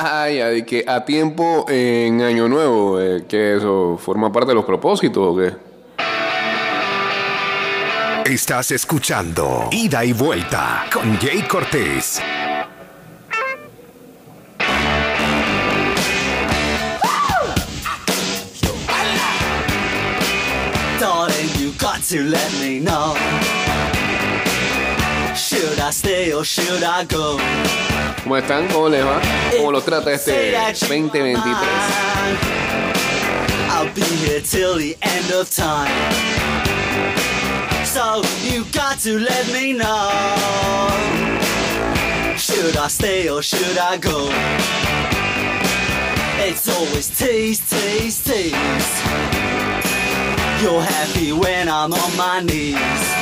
[0.00, 4.64] Ya, de que a tiempo en Año Nuevo, eh, que eso forma parte de los
[4.64, 5.52] propósitos o qué.
[8.24, 12.22] Estás escuchando Ida y Vuelta con Jay Cortés.
[20.98, 23.61] Darling, you got to let me know.
[25.82, 27.38] Should I stay or should I go?
[28.22, 28.68] ¿Cómo están?
[28.68, 29.20] ¿Cómo les va?
[29.56, 31.44] ¿Cómo los trata este 2023?
[33.68, 35.90] I'll be here till the end of time.
[37.84, 40.08] So you got to let me know.
[42.36, 44.30] Should I stay or should I go?
[46.46, 48.54] It's always tease, tease, tease.
[50.62, 53.21] You're happy when I'm on my knees.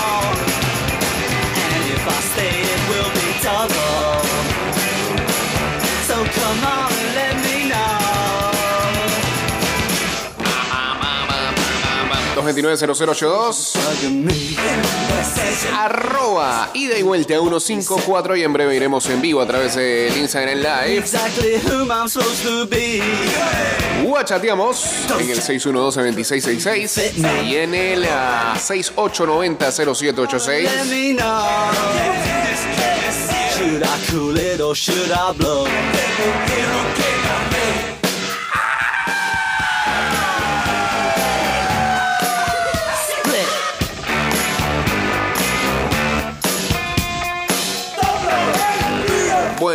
[2.13, 2.60] And if
[12.41, 14.33] 229-0082 Bugging me.
[15.77, 20.57] arroba ida y vuelta 154 y en breve iremos en vivo a través del Instagram
[20.57, 20.97] Live.
[20.97, 23.01] Exactly whom I'm supposed to be.
[24.25, 24.85] Chateamos
[25.19, 30.61] en el 612-2666 y en el ah, 6890-0786.
[30.63, 31.43] Let me know.
[33.57, 35.65] Should I cool it or should I blow?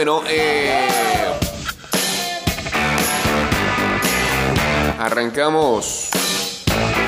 [0.08, 0.86] Eh,
[5.00, 6.10] arrancamos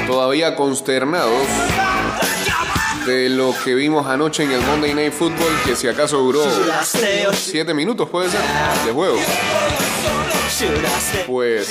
[0.09, 1.47] todavía consternados
[3.07, 6.67] de lo que vimos anoche en el Monday Night Football, que si acaso duró Should
[6.67, 8.41] I stay or 7 minutos, puede ser,
[8.85, 9.17] de juego.
[11.29, 11.71] Pues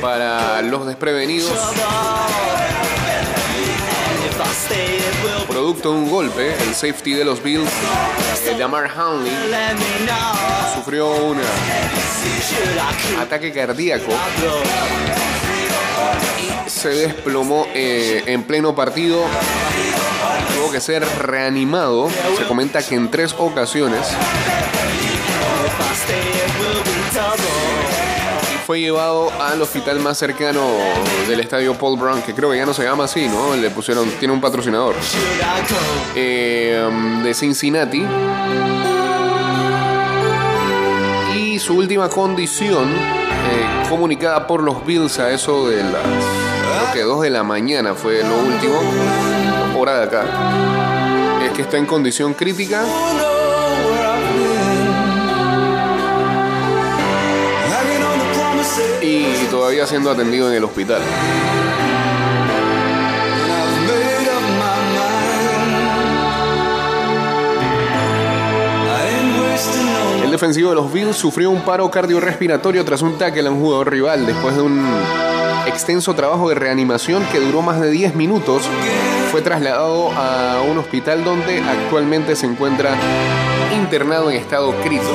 [0.00, 1.50] para los desprevenidos,
[5.48, 7.70] producto de un golpe, el safety de los Bills,
[8.46, 9.32] eh, Damar Hamlin,
[10.74, 11.38] sufrió un
[13.20, 14.12] ataque cardíaco
[16.68, 19.24] se desplomó eh, en pleno partido.
[20.54, 22.08] Tuvo que ser reanimado.
[22.36, 24.06] Se comenta que en tres ocasiones
[28.68, 30.60] fue llevado al hospital más cercano
[31.26, 33.56] del estadio Paul Brown, que creo que ya no se llama así, ¿no?
[33.56, 34.94] Le pusieron, tiene un patrocinador
[36.14, 36.86] eh,
[37.24, 38.04] de Cincinnati.
[41.34, 47.02] Y su última condición, eh, comunicada por los Bills a eso de las creo que
[47.04, 48.82] 2 de la mañana fue lo último,
[49.78, 52.84] hora de acá, es que está en condición crítica
[59.68, 61.02] todavía siendo atendido en el hospital.
[70.24, 73.90] El defensivo de los Bills sufrió un paro cardiorrespiratorio tras un tackle a un jugador
[73.90, 74.82] rival después de un
[75.66, 78.62] extenso trabajo de reanimación que duró más de 10 minutos.
[79.30, 82.96] Fue trasladado a un hospital donde actualmente se encuentra
[83.76, 85.12] internado en estado crítico.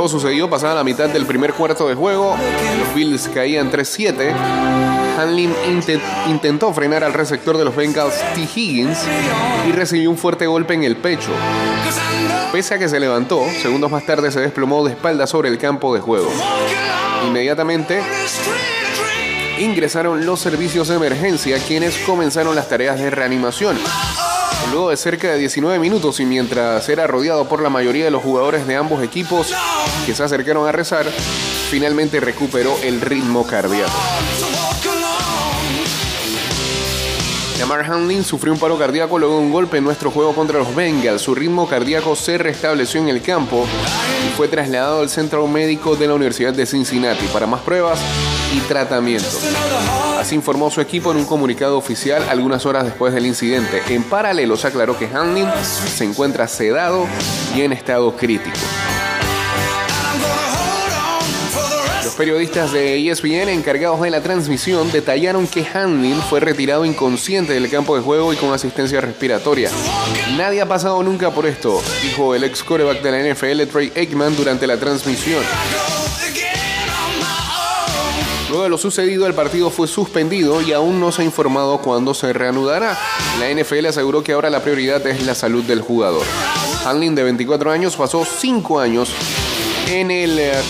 [0.00, 2.34] Todo sucedió pasada la mitad del primer cuarto de juego.
[2.78, 4.32] Los Bills caían 3-7.
[5.18, 8.40] Hanlin inte- intentó frenar al receptor de los Bengals, T.
[8.56, 8.96] Higgins,
[9.68, 11.28] y recibió un fuerte golpe en el pecho.
[12.50, 15.94] Pese a que se levantó, segundos más tarde se desplomó de espalda sobre el campo
[15.94, 16.30] de juego.
[17.26, 18.00] Inmediatamente
[19.58, 23.76] ingresaron los servicios de emergencia, quienes comenzaron las tareas de reanimación.
[24.70, 28.22] Luego de cerca de 19 minutos y mientras era rodeado por la mayoría de los
[28.22, 29.48] jugadores de ambos equipos
[30.06, 31.06] que se acercaron a rezar,
[31.70, 33.90] finalmente recuperó el ritmo cardíaco.
[37.60, 40.74] Damar Hamlin sufrió un paro cardíaco luego de un golpe en nuestro juego contra los
[40.74, 41.20] Bengals.
[41.20, 43.66] Su ritmo cardíaco se restableció en el campo
[44.26, 48.00] y fue trasladado al centro médico de la Universidad de Cincinnati para más pruebas
[48.56, 49.28] y tratamiento.
[50.18, 53.82] Así informó su equipo en un comunicado oficial algunas horas después del incidente.
[53.90, 57.06] En paralelo se aclaró que Hamlin se encuentra sedado
[57.54, 58.56] y en estado crítico.
[62.20, 67.96] Periodistas de ESPN encargados de la transmisión detallaron que Hamlin fue retirado inconsciente del campo
[67.96, 69.70] de juego y con asistencia respiratoria.
[70.36, 74.36] Nadie ha pasado nunca por esto, dijo el ex coreback de la NFL Trey Aikman
[74.36, 75.42] durante la transmisión.
[78.50, 82.12] Luego de lo sucedido, el partido fue suspendido y aún no se ha informado cuándo
[82.12, 82.98] se reanudará.
[83.38, 86.26] La NFL aseguró que ahora la prioridad es la salud del jugador.
[86.84, 89.08] Hanlin, de 24 años, pasó 5 años
[89.88, 90.38] en el...
[90.38, 90.60] eh,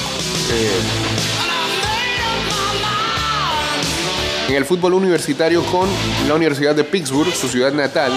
[4.50, 5.88] en el fútbol universitario con
[6.26, 8.12] la Universidad de Pittsburgh, su ciudad natal,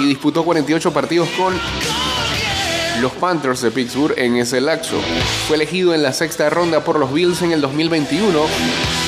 [0.00, 1.52] y disputó 48 partidos con
[3.02, 4.96] los Panthers de Pittsburgh en ese lapso.
[5.46, 8.38] Fue elegido en la sexta ronda por los Bills en el 2021.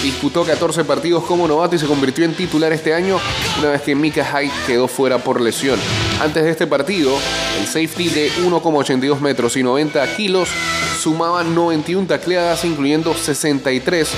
[0.03, 3.19] Disputó 14 partidos como novato y se convirtió en titular este año
[3.59, 5.79] una vez que Mika Hyde quedó fuera por lesión.
[6.21, 7.17] Antes de este partido,
[7.59, 10.51] el safety de 1,82 metros y 90 kilos
[11.01, 14.09] sumaba 91 tacleadas, incluyendo 63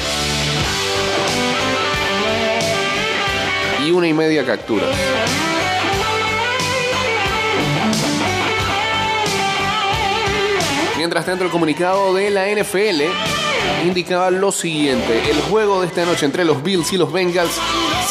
[3.88, 4.90] y una y media capturas.
[10.98, 13.02] Mientras tanto, el comunicado de la NFL
[13.86, 15.30] indicaba lo siguiente.
[15.30, 17.58] El juego de esta noche entre los Bills y los Bengals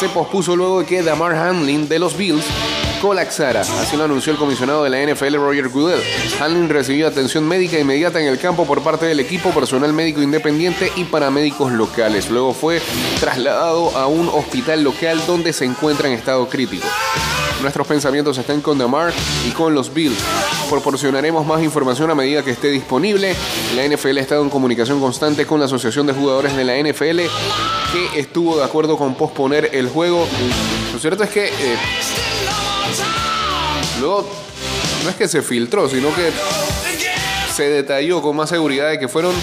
[0.00, 2.44] se pospuso luego de que Damar Hamlin de los Bills
[3.00, 3.60] colapsara.
[3.60, 6.00] Así lo anunció el comisionado de la NFL, Roger Goodell.
[6.40, 10.92] Hamlin recibió atención médica inmediata en el campo por parte del equipo, personal médico independiente
[10.96, 12.30] y paramédicos locales.
[12.30, 12.80] Luego fue
[13.20, 16.86] trasladado a un hospital local donde se encuentra en estado crítico.
[17.60, 19.12] Nuestros pensamientos están con Damar
[19.46, 20.18] y con los Bills.
[20.70, 23.34] Proporcionaremos más información a medida que esté disponible.
[23.74, 27.20] La NFL ha estado en comunicación constante con la Asociación de Jugadores de la NFL
[27.92, 30.26] que estuvo de acuerdo con posponer el juego.
[30.92, 31.76] Lo cierto es que eh,
[34.00, 34.28] luego
[35.04, 36.32] no es que se filtró, sino que
[37.54, 39.34] se detalló con más seguridad de que fueron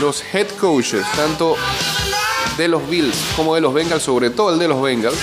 [0.00, 1.56] los head coaches, tanto
[2.56, 5.16] de los Bills como de los Bengals, sobre todo el de los Bengals,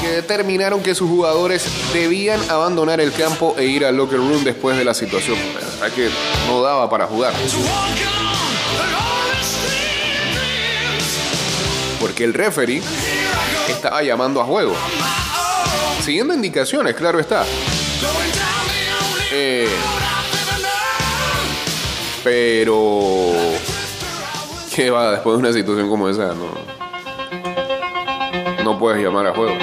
[0.00, 4.76] que determinaron que sus jugadores debían abandonar el campo e ir al locker room después
[4.76, 5.36] de la situación.
[5.54, 6.08] Verdad que
[6.46, 7.32] no daba para jugar.
[12.00, 12.82] Porque el referee
[13.72, 14.74] estaba llamando a juego.
[16.02, 17.44] Siguiendo indicaciones, claro está.
[19.32, 19.68] Eh,
[22.22, 23.32] pero...
[24.74, 26.34] ¿Qué va después de una situación como esa?
[26.34, 26.50] No,
[28.62, 29.56] no puedes llamar a juego.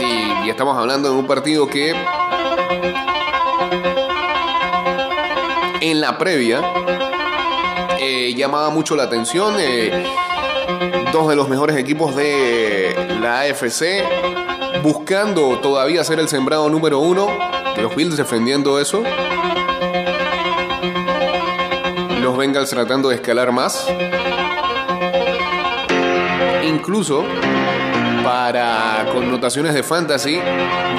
[0.00, 1.94] Y, estamos hablando de un partido que
[5.80, 6.62] en la previa
[7.98, 9.54] eh, llamaba mucho la atención.
[9.58, 10.19] eh,
[11.12, 14.04] dos de los mejores equipos de la AFC
[14.82, 17.28] buscando todavía ser el sembrado número uno.
[17.76, 19.02] Los Bills defendiendo eso.
[22.22, 23.86] Los Bengals tratando de escalar más.
[26.64, 27.24] Incluso
[28.24, 30.40] para connotaciones de fantasy,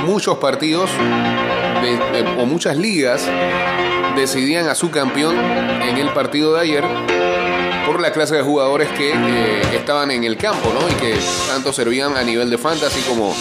[0.05, 0.89] muchos partidos
[2.37, 3.27] o muchas ligas
[4.15, 6.83] decidían a su campeón en el partido de ayer
[7.85, 10.89] por la clase de jugadores que eh, estaban en el campo, ¿no?
[10.89, 11.17] Y que
[11.47, 13.35] tanto servían a nivel de fantasy como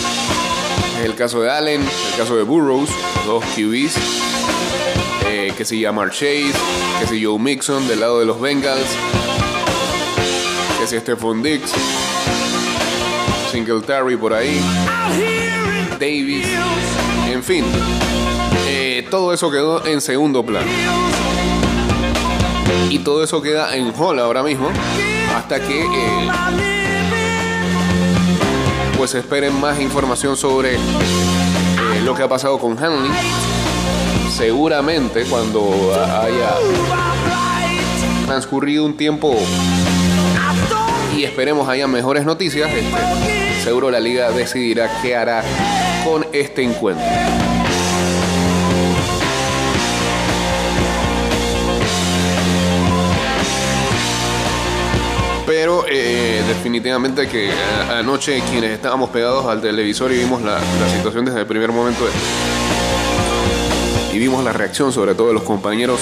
[1.05, 2.91] el caso de Allen, el caso de Burrows,
[3.27, 3.97] dos QBs,
[5.27, 6.53] eh, que si Jamar Chase,
[7.01, 8.89] que si Joe Mixon del lado de los Bengals,
[10.79, 11.73] que si Stephon Diggs,
[13.51, 14.61] Singletary por ahí,
[15.99, 16.47] Davis,
[17.31, 17.65] en fin,
[18.67, 20.71] eh, todo eso quedó en segundo plano.
[22.91, 24.69] Y todo eso queda en hall ahora mismo,
[25.37, 26.29] hasta que eh,
[28.97, 30.79] pues esperen más información sobre eh,
[32.05, 33.11] lo que ha pasado con Hanley.
[34.31, 36.55] Seguramente cuando haya
[38.27, 39.37] transcurrido un tiempo
[41.17, 45.43] y esperemos haya mejores noticias, este, seguro la liga decidirá qué hará
[46.05, 47.05] con este encuentro.
[55.89, 60.59] Eh, definitivamente que a- anoche quienes estábamos pegados al televisor y vimos la,
[60.97, 62.01] situación desde el primer momento
[64.13, 66.01] y vimos la reacción sobre todo de los compañeros,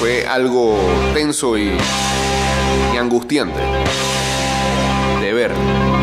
[0.00, 0.76] fue algo
[1.14, 1.70] tenso y
[2.98, 3.60] angustiante
[5.20, 5.95] de ver.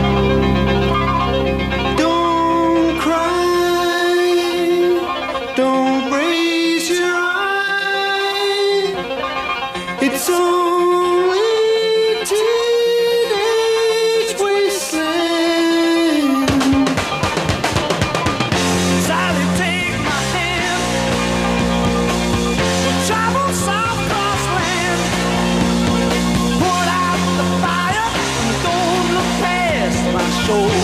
[30.45, 30.82] show.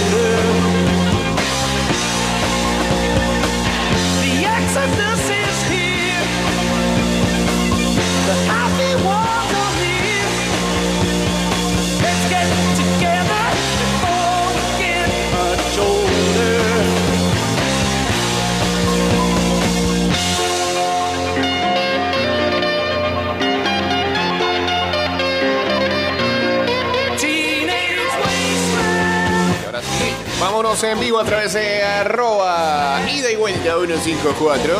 [30.83, 34.73] En vivo a través de arroba ida y vuelta 154.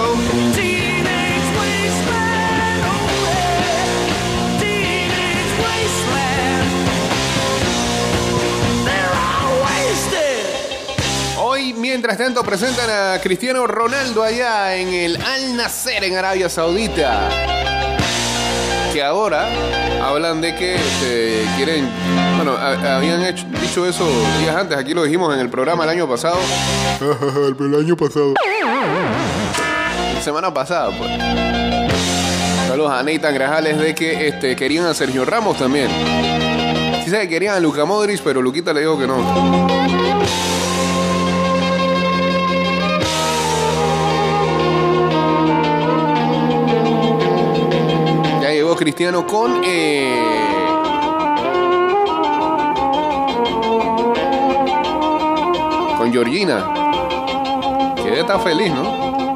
[0.56, 2.84] Teenage wasteland.
[2.86, 3.00] Oh,
[3.60, 4.60] yeah.
[4.60, 6.72] Teenage wasteland.
[8.86, 11.38] They're all wasted.
[11.38, 17.59] Hoy, mientras tanto, presentan a Cristiano Ronaldo allá en el Al Nasser en Arabia Saudita.
[18.94, 19.48] Que ahora
[20.04, 21.88] hablan de que este, quieren.
[22.38, 24.06] Bueno, a- habían hecho- dicho eso
[24.40, 24.78] días antes.
[24.78, 26.38] Aquí lo dijimos en el programa el año pasado.
[27.60, 28.34] el año pasado.
[30.24, 31.10] Semana pasada, pues.
[32.68, 35.90] Saludos a Nathan Grajales de que este, querían a Sergio Ramos también.
[37.04, 39.16] Sí sabe que querían a Luca Modric, pero Luquita le dijo que no.
[48.76, 49.62] Cristiano con.
[49.64, 50.40] eh,
[55.98, 56.74] con Georgina.
[57.96, 59.36] Que está feliz, ¿no?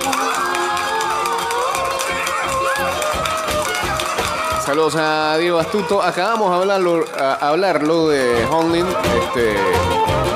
[4.66, 6.02] Saludos a Diego Astuto.
[6.02, 7.06] Acabamos de
[7.42, 8.86] hablarlo de Honlin.
[9.22, 9.56] Este,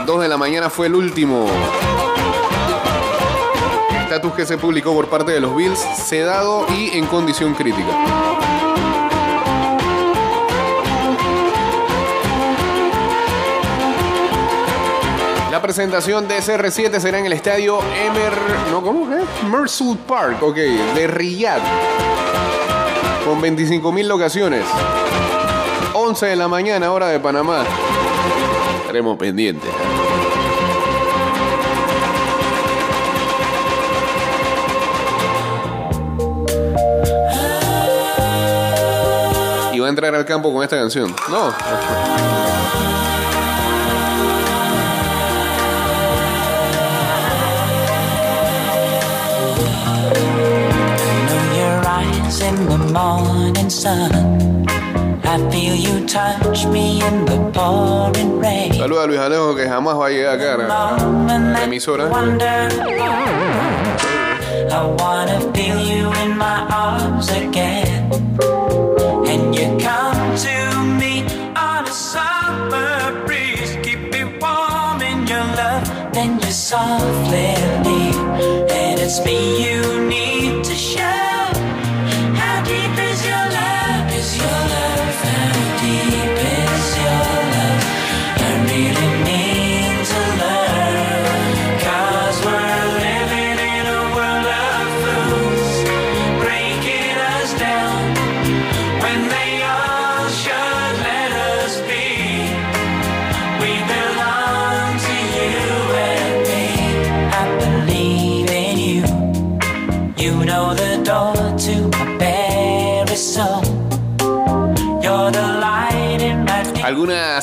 [0.06, 1.48] 2 de la mañana fue el último
[4.04, 8.37] estatus que se publicó por parte de los Bills, sedado y en condición crítica.
[15.58, 18.32] La presentación de CR7 será en el estadio Emer...
[18.70, 18.84] ¿No?
[18.84, 19.24] ¿Cómo que?
[20.06, 21.64] Park, ok, de Riyadh.
[23.26, 24.64] Con 25.000 locaciones.
[25.94, 27.64] 11 de la mañana, hora de Panamá.
[28.82, 29.72] Estaremos pendientes.
[39.74, 41.16] Y va a entrar al campo con esta canción.
[41.32, 41.52] No.
[52.98, 54.12] Morning sun.
[55.34, 58.74] I feel you touch me in the pouring rain.
[58.74, 62.06] Saluda a Luis Alejo que jamás va a llegar acá a la emisora.
[64.70, 68.10] I wanna feel you in my arms again.
[69.32, 70.58] And you come to
[71.01, 71.13] me
[71.56, 73.72] on a summer breeze.
[73.86, 75.84] Keep me warm in your love.
[76.13, 77.54] Then you softly
[77.86, 78.20] leave.
[78.80, 79.97] And it's me you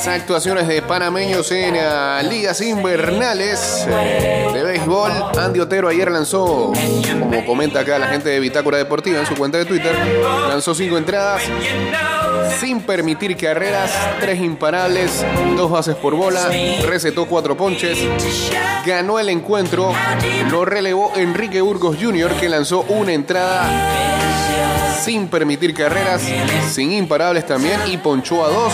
[0.07, 5.11] Actuaciones de panameños en ah, ligas invernales eh, de béisbol.
[5.39, 6.73] Andy Otero ayer lanzó,
[7.21, 9.97] como comenta acá la gente de Bitácora Deportiva en su cuenta de Twitter,
[10.49, 11.43] lanzó cinco entradas
[12.61, 15.25] sin permitir carreras, tres imparables,
[15.57, 16.51] dos bases por bola,
[16.87, 17.99] recetó cuatro ponches,
[18.87, 19.93] ganó el encuentro,
[20.51, 22.33] lo relevó Enrique Burgos Jr.
[22.35, 24.24] que lanzó una entrada
[25.05, 26.23] sin permitir carreras,
[26.73, 28.73] sin imparables también y ponchó a dos.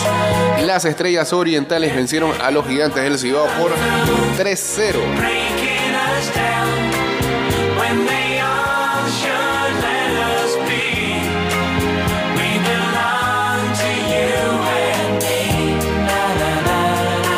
[0.65, 3.71] Las estrellas orientales vencieron a los gigantes del Cibao por
[4.37, 4.95] 3-0.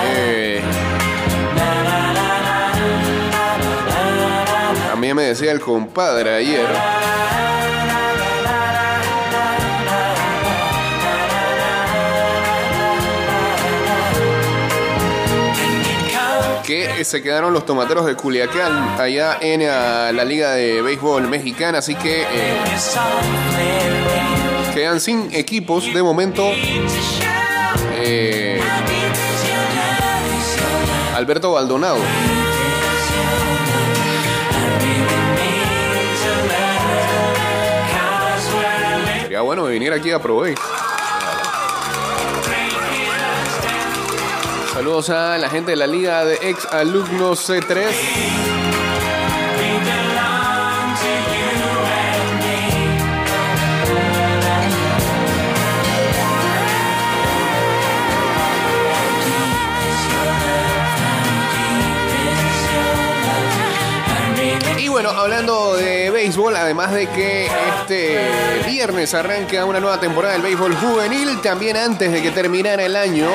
[0.06, 0.62] Eh.
[5.16, 7.23] me decía el compadre ayer
[17.04, 21.96] se quedaron los tomateros de Culiacán allá en eh, la Liga de Béisbol Mexicana, así
[21.96, 22.58] que eh,
[24.74, 26.44] quedan sin equipos de momento.
[27.96, 28.62] Eh,
[31.16, 31.98] Alberto Baldonado.
[39.22, 40.56] Sería bueno venir aquí a Provey.
[44.84, 47.86] Saludos a la gente de la Liga de Ex Alumnos C3.
[64.80, 67.50] Y bueno, hablando de béisbol, además de que
[67.80, 68.20] este
[68.68, 73.30] viernes arranca una nueva temporada del béisbol juvenil, también antes de que terminara el año,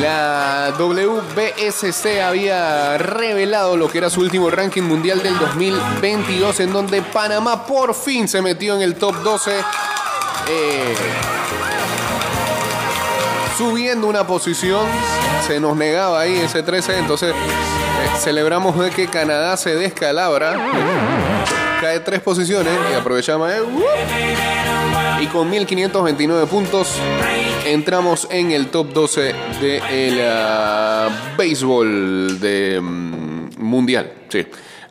[0.00, 7.00] la WBSC había revelado lo que era su último ranking mundial del 2022, en donde
[7.02, 9.52] Panamá por fin se metió en el top 12.
[10.48, 10.94] eh,
[13.56, 14.84] subiendo una posición,
[15.46, 20.56] se nos negaba ahí ese 13, entonces eh, celebramos de que Canadá se descalabra,
[21.80, 23.50] cae tres posiciones y aprovechamos.
[23.52, 24.63] eh, ¡uh!
[25.24, 26.98] Y con 1529 puntos
[27.64, 34.12] entramos en el top 12 del ah, béisbol de mm, mundial.
[34.28, 34.44] Sí.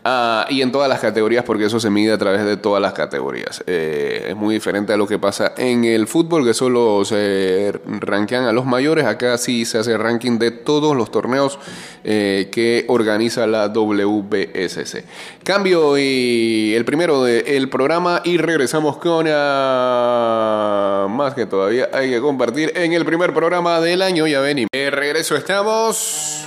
[0.05, 2.91] Ah, y en todas las categorías, porque eso se mide a través de todas las
[2.91, 3.63] categorías.
[3.67, 8.43] Eh, es muy diferente a lo que pasa en el fútbol, que solo se rankean
[8.43, 9.05] a los mayores.
[9.05, 11.57] Acá sí se hace ranking de todos los torneos
[12.03, 15.05] eh, que organiza la WBSC.
[15.43, 22.19] Cambio y el primero del programa y regresamos con ah, más que todavía hay que
[22.19, 24.27] compartir en el primer programa del año.
[24.27, 26.45] Ya ven, y de regreso estamos.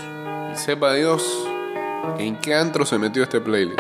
[0.53, 1.56] Y sepa Dios.
[2.19, 3.79] ¿En qué antro se metió este playlist?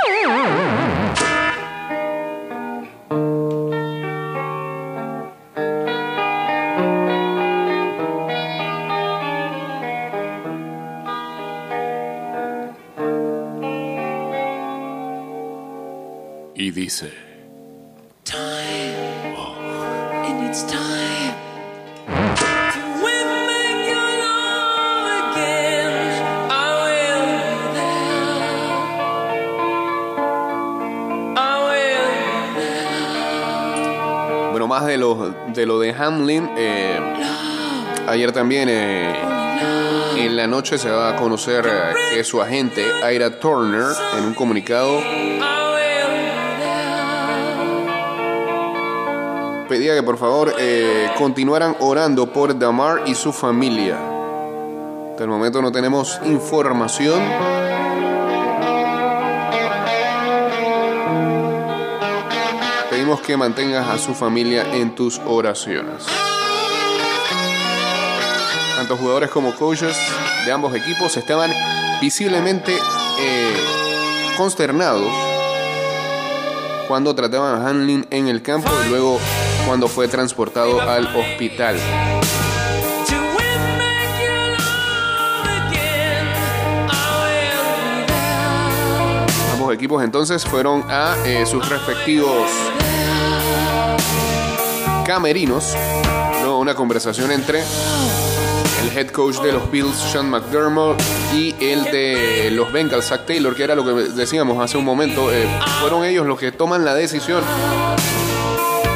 [16.54, 17.12] Y dice...
[20.28, 20.95] And it's time
[34.76, 37.00] más de lo de, lo de Hamlin, eh,
[38.08, 39.10] ayer también eh,
[40.18, 43.86] en la noche se va a conocer eh, que su agente, Ira Turner,
[44.18, 45.00] en un comunicado
[49.66, 53.96] pedía que por favor eh, continuaran orando por Damar y su familia.
[55.10, 57.18] Hasta el momento no tenemos información.
[63.26, 66.04] Que mantengas a su familia en tus oraciones.
[68.76, 69.96] Tanto jugadores como coaches
[70.44, 71.50] de ambos equipos estaban
[72.00, 72.72] visiblemente
[73.18, 73.56] eh,
[74.36, 75.10] consternados
[76.86, 79.18] cuando trataban a Hanlin en el campo y luego
[79.66, 81.76] cuando fue transportado al hospital.
[89.76, 92.48] Equipos entonces fueron a eh, sus respectivos
[95.06, 95.74] camerinos.
[96.40, 100.98] Luego una conversación entre el head coach de los Bills, Sean McDermott,
[101.34, 105.30] y el de los Bengals, Zach Taylor, que era lo que decíamos hace un momento.
[105.30, 105.46] eh,
[105.80, 107.42] fueron ellos los que toman la decisión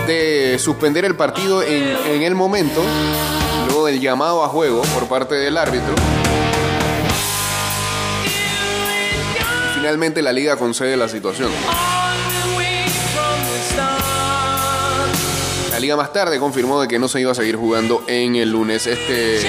[0.06, 2.82] de suspender el partido en el momento,
[3.66, 5.94] luego del llamado a juego por parte del árbitro.
[9.80, 11.50] Finalmente la liga concede la situación.
[15.70, 18.50] La liga más tarde confirmó de que no se iba a seguir jugando en el
[18.50, 18.86] lunes.
[18.86, 19.40] Este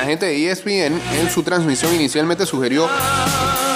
[0.00, 2.88] agente de ESPN en su transmisión inicialmente sugirió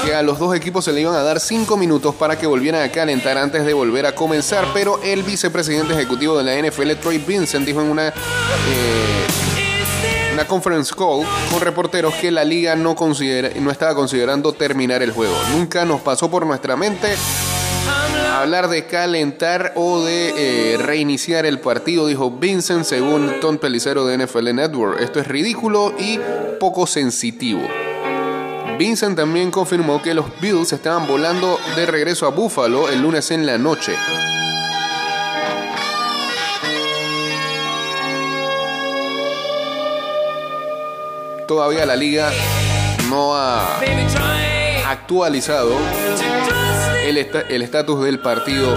[0.02, 2.80] que a los dos equipos se le iban a dar cinco minutos para que volvieran
[2.80, 7.18] a calentar antes de volver a comenzar, pero el vicepresidente ejecutivo de la NFL, Troy
[7.18, 9.21] Vincent, dijo en una eh,
[10.32, 15.12] una conference call con reporteros que la liga no, considera, no estaba considerando terminar el
[15.12, 15.34] juego.
[15.52, 17.14] Nunca nos pasó por nuestra mente
[18.42, 24.18] hablar de calentar o de eh, reiniciar el partido, dijo Vincent, según Tom Pelicero de
[24.18, 25.00] NFL Network.
[25.00, 26.18] Esto es ridículo y
[26.58, 27.62] poco sensitivo.
[28.78, 33.46] Vincent también confirmó que los Bills estaban volando de regreso a Buffalo el lunes en
[33.46, 33.94] la noche.
[41.52, 42.32] Todavía la liga
[43.10, 43.78] no ha
[44.88, 45.76] actualizado
[47.04, 48.74] el estatus del partido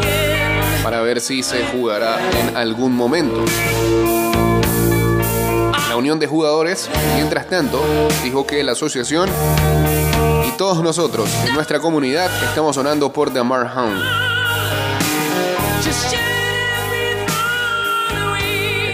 [0.84, 3.46] para ver si se jugará en algún momento.
[5.88, 7.82] La unión de jugadores, mientras tanto,
[8.26, 9.30] dijo que la asociación
[10.46, 14.04] y todos nosotros en nuestra comunidad estamos sonando por Damar Hound.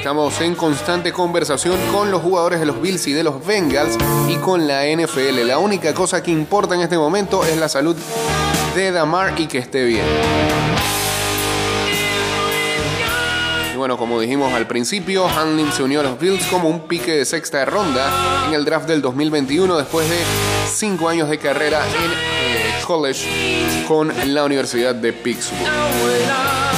[0.01, 4.35] Estamos en constante conversación con los jugadores de los Bills y de los Bengals y
[4.37, 5.45] con la NFL.
[5.45, 7.95] La única cosa que importa en este momento es la salud
[8.75, 10.03] de Damar y que esté bien.
[13.71, 17.11] Y bueno, como dijimos al principio, Hanlin se unió a los Bills como un pique
[17.11, 20.17] de sexta ronda en el draft del 2021 después de
[20.67, 26.70] cinco años de carrera en eh, college con la Universidad de Pittsburgh.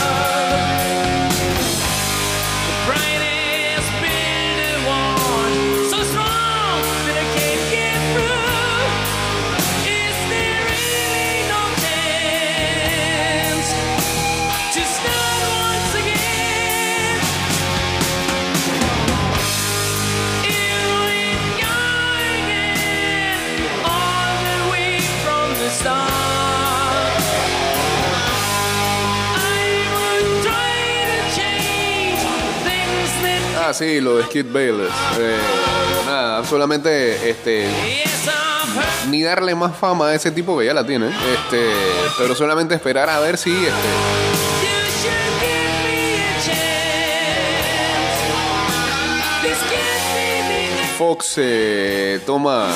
[33.73, 34.93] Sí, lo de Skid Bayless.
[35.17, 35.37] Eh,
[36.05, 37.67] nada, solamente este,
[39.09, 41.07] ni darle más fama a ese tipo que ya la tiene.
[41.07, 41.71] Este,
[42.19, 43.73] pero solamente esperar a ver si este.
[50.99, 52.69] Fox eh, toma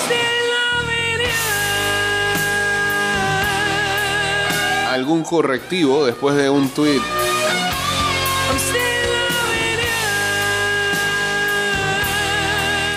[4.90, 7.02] algún correctivo después de un tweet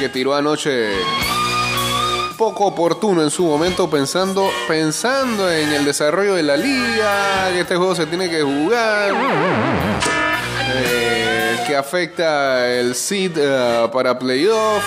[0.00, 0.88] que tiró anoche.
[2.38, 7.76] Poco oportuno en su momento pensando pensando en el desarrollo de la liga que este
[7.76, 9.12] juego se tiene que jugar
[10.74, 14.82] eh, que afecta el seed eh, para playoff.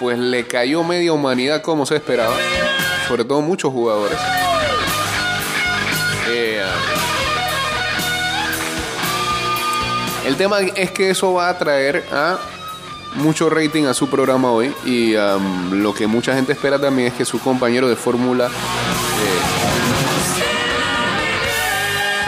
[0.00, 2.34] Pues le cayó media humanidad como se esperaba
[3.08, 4.18] sobre todo muchos jugadores
[10.32, 12.38] El tema es que eso va a traer a
[13.16, 15.12] mucho rating a su programa hoy y
[15.72, 18.46] lo que mucha gente espera también es que su compañero de fórmula,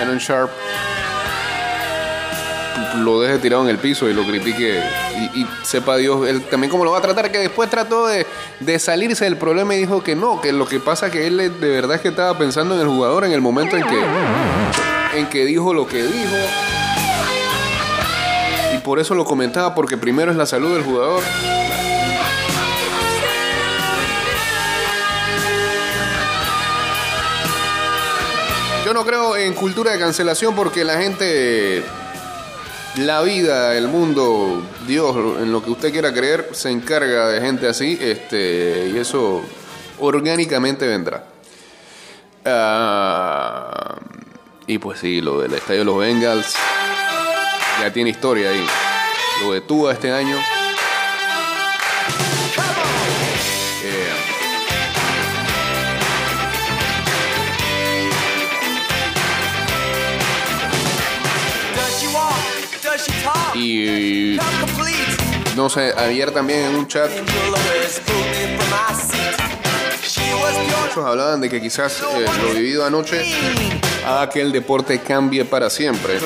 [0.02, 0.50] eh, Sharp,
[2.98, 4.82] lo deje tirado en el piso y lo critique
[5.34, 8.26] y, sepa Dios él también cómo lo va a tratar, que después trató de,
[8.60, 11.70] de salirse del problema y dijo que no, que lo que pasa que él de
[11.70, 14.04] verdad es que estaba pensando en el jugador en el momento en que,
[15.16, 16.36] en que dijo lo que dijo.
[18.84, 21.22] Por eso lo comentaba, porque primero es la salud del jugador.
[28.84, 31.82] Yo no creo en cultura de cancelación porque la gente,
[32.96, 37.66] la vida, el mundo, Dios, en lo que usted quiera creer, se encarga de gente
[37.66, 39.40] así, este, y eso
[39.98, 41.24] orgánicamente vendrá.
[42.44, 43.96] Ah,
[44.66, 46.54] y pues sí, lo del estadio de los Bengals
[47.80, 48.66] ya tiene historia ahí.
[49.42, 50.37] Lo de Tua este año.
[63.22, 63.54] Talk?
[63.54, 64.38] y
[65.56, 67.10] no sé, ayer también en un chat
[70.86, 73.22] muchos hablaban de que quizás eh, lo vivido anoche
[74.06, 76.20] haga que el deporte cambie para siempre.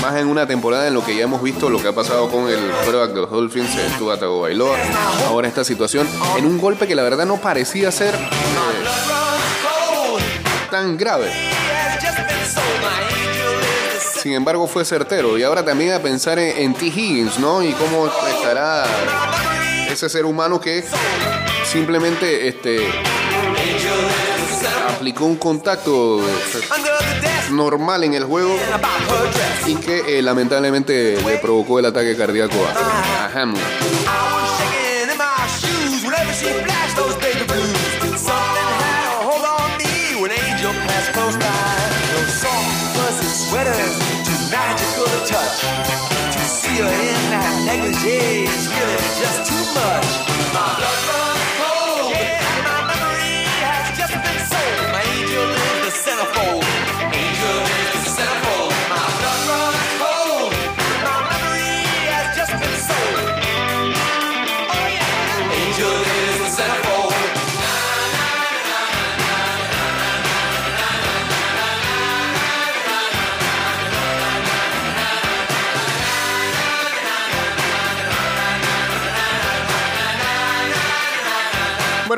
[0.00, 2.48] Más en una temporada en lo que ya hemos visto lo que ha pasado con
[2.48, 4.76] el quarterback de los Dolphins, Tua Tagovailoa.
[5.26, 8.18] Ahora esta situación en un golpe que la verdad no parecía ser eh,
[10.70, 11.32] tan grave.
[14.22, 15.38] Sin embargo fue certero.
[15.38, 16.86] Y ahora también a pensar en, en T.
[16.86, 17.62] Higgins, ¿no?
[17.62, 18.84] Y cómo estará
[19.88, 20.84] ese ser humano que
[21.70, 22.78] simplemente este,
[24.88, 26.20] aplicó un contacto
[27.50, 28.56] normal en el juego
[29.66, 33.62] y que eh, lamentablemente le provocó el ataque cardíaco a, a Hamlin.
[33.62, 38.18] I was shaking in my shoes whenever she flashed those baby blues.
[38.18, 39.28] Something had a
[44.78, 45.60] to touch.
[46.32, 50.27] To see her in that negligee is really just too much.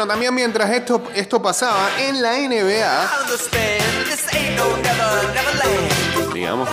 [0.01, 3.11] Bueno, también mientras esto, esto pasaba en la NBA,
[6.33, 6.67] digamos,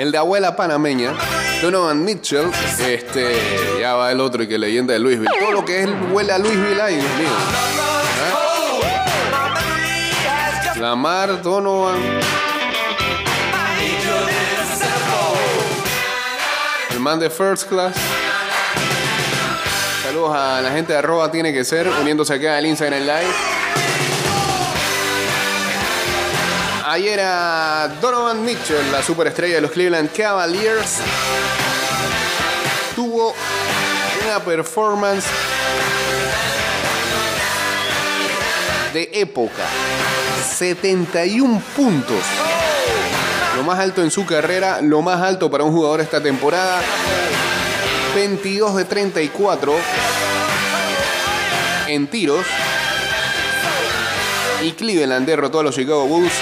[0.00, 1.12] El de abuela panameña,
[1.60, 2.50] Donovan Mitchell,
[2.88, 3.36] este,
[3.78, 5.28] ya va el otro y que leyenda de Louisville.
[5.38, 7.28] Todo lo que es huele a Louisville ahí, Dios mío.
[10.64, 12.00] just Lamar, Donovan,
[16.92, 17.94] el man de First Class.
[20.02, 23.49] Saludos a la gente de arroba tiene que ser, uniéndose acá al Instagram Live.
[26.92, 30.96] Ayer a Donovan Mitchell, la superestrella de los Cleveland Cavaliers,
[32.96, 33.32] tuvo
[34.24, 35.24] una performance
[38.92, 39.62] de época.
[40.52, 42.24] 71 puntos.
[43.54, 46.80] Lo más alto en su carrera, lo más alto para un jugador esta temporada.
[48.16, 49.74] 22 de 34
[51.86, 52.44] en tiros.
[54.60, 56.32] Y Cleveland derrotó a los Chicago Bulls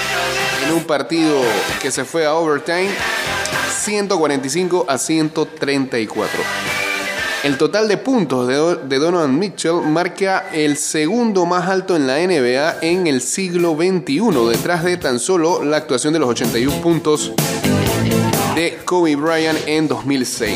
[0.69, 1.41] en un partido
[1.81, 2.91] que se fue a overtime
[3.81, 6.41] 145 a 134.
[7.45, 12.07] El total de puntos de, Do- de Donovan Mitchell marca el segundo más alto en
[12.07, 16.81] la NBA en el siglo XXI, detrás de tan solo la actuación de los 81
[16.83, 17.33] puntos
[18.57, 20.53] de Kobe Bryant en 2006.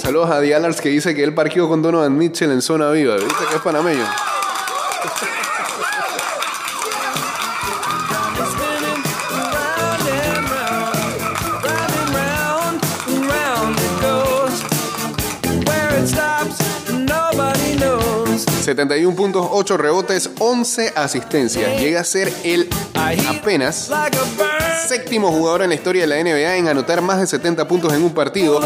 [0.00, 3.16] Saludos a Dialars que dice que él parqueó con Donovan Mitchell en zona viva.
[3.16, 4.04] ¿Viste que es panameño?
[18.70, 21.80] 71 puntos, 8 rebotes, 11 asistencias.
[21.80, 22.68] Llega a ser el
[23.28, 23.90] apenas
[24.86, 28.04] séptimo jugador en la historia de la NBA en anotar más de 70 puntos en
[28.04, 28.60] un partido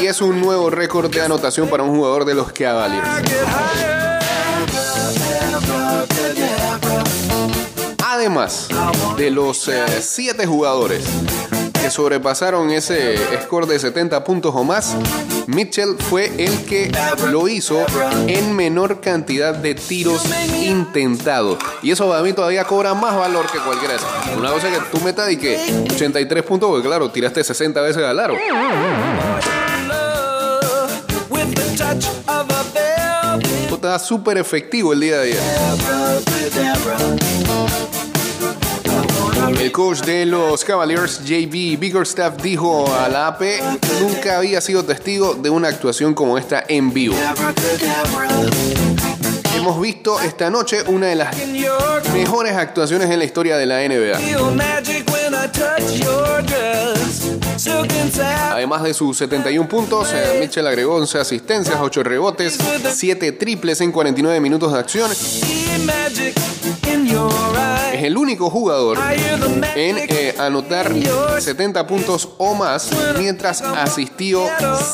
[0.00, 3.06] y es un nuevo récord de anotación para un jugador de los Cavaliers.
[8.02, 8.68] Además
[9.18, 9.70] de los
[10.00, 11.04] 7 jugadores
[11.86, 14.96] que sobrepasaron ese score de 70 puntos o más,
[15.46, 16.90] Mitchell fue el que
[17.30, 17.86] lo hizo
[18.26, 20.24] en menor cantidad de tiros
[20.64, 21.58] intentados.
[21.84, 23.94] Y eso para mí todavía cobra más valor que cualquiera.
[24.36, 28.18] Una cosa que tú metas y que 83 puntos, porque claro, tiraste 60 veces al
[28.18, 28.34] aro.
[29.86, 35.40] Love with the touch of a velvet Esto está súper efectivo el día de ayer.
[39.48, 43.42] El coach de los Cavaliers, JB Biggerstaff, dijo a la AP,
[44.00, 47.14] nunca había sido testigo de una actuación como esta en vivo.
[49.56, 51.36] Hemos visto esta noche una de las
[52.12, 55.15] mejores actuaciones en la historia de la NBA.
[58.50, 62.58] Además de sus 71 puntos, eh, Mitchell agregó 11 asistencias, 8 rebotes,
[62.94, 65.10] 7 triples en 49 minutos de acción.
[67.92, 68.98] Es el único jugador
[69.74, 70.92] en eh, anotar
[71.38, 74.46] 70 puntos o más mientras asistió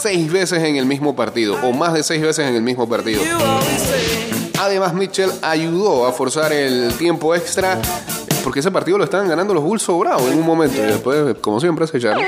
[0.02, 3.22] 6 veces en el mismo partido o más de 6 veces en el mismo partido.
[4.60, 7.80] Además Mitchell ayudó a forzar el tiempo extra
[8.42, 11.60] porque ese partido lo estaban ganando los Bulls sobrado en un momento y después como
[11.60, 12.22] siempre se echaron.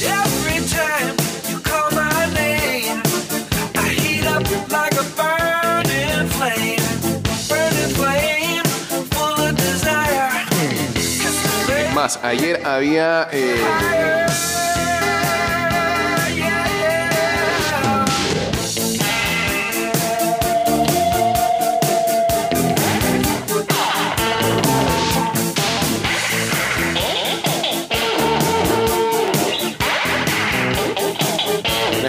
[0.00, 1.16] Every time
[1.50, 1.88] you call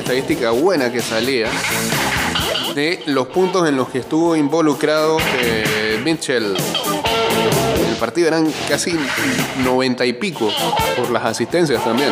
[0.10, 1.48] estadística buena que salía
[2.74, 6.58] de los puntos en los que estuvo involucrado eh, Mitchell.
[7.88, 8.98] El partido eran casi
[9.63, 10.50] 90 y pico
[10.98, 12.12] por las asistencias también.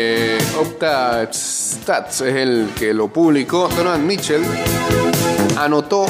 [0.00, 3.68] Eh, Opta Stats es el que lo publicó.
[3.68, 4.44] Donovan Mitchell
[5.56, 6.06] anotó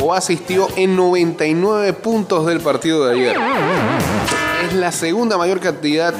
[0.00, 3.36] o asistió en 99 puntos del partido de ayer.
[4.64, 6.14] Es la segunda mayor cantidad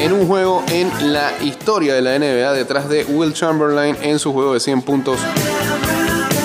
[0.00, 4.32] en un juego en la historia de la NBA detrás de Will Chamberlain en su
[4.32, 5.20] juego de 100 puntos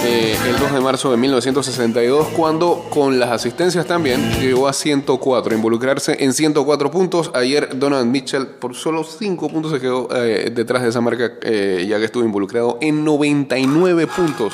[0.06, 5.56] eh, el 2 de marzo de 1962 cuando con las asistencias también llegó a 104,
[5.56, 7.32] involucrarse en 104 puntos.
[7.34, 11.86] Ayer Donovan Mitchell por solo 5 puntos se quedó eh, detrás de esa marca eh,
[11.90, 14.54] ya que estuvo involucrado en 99 puntos.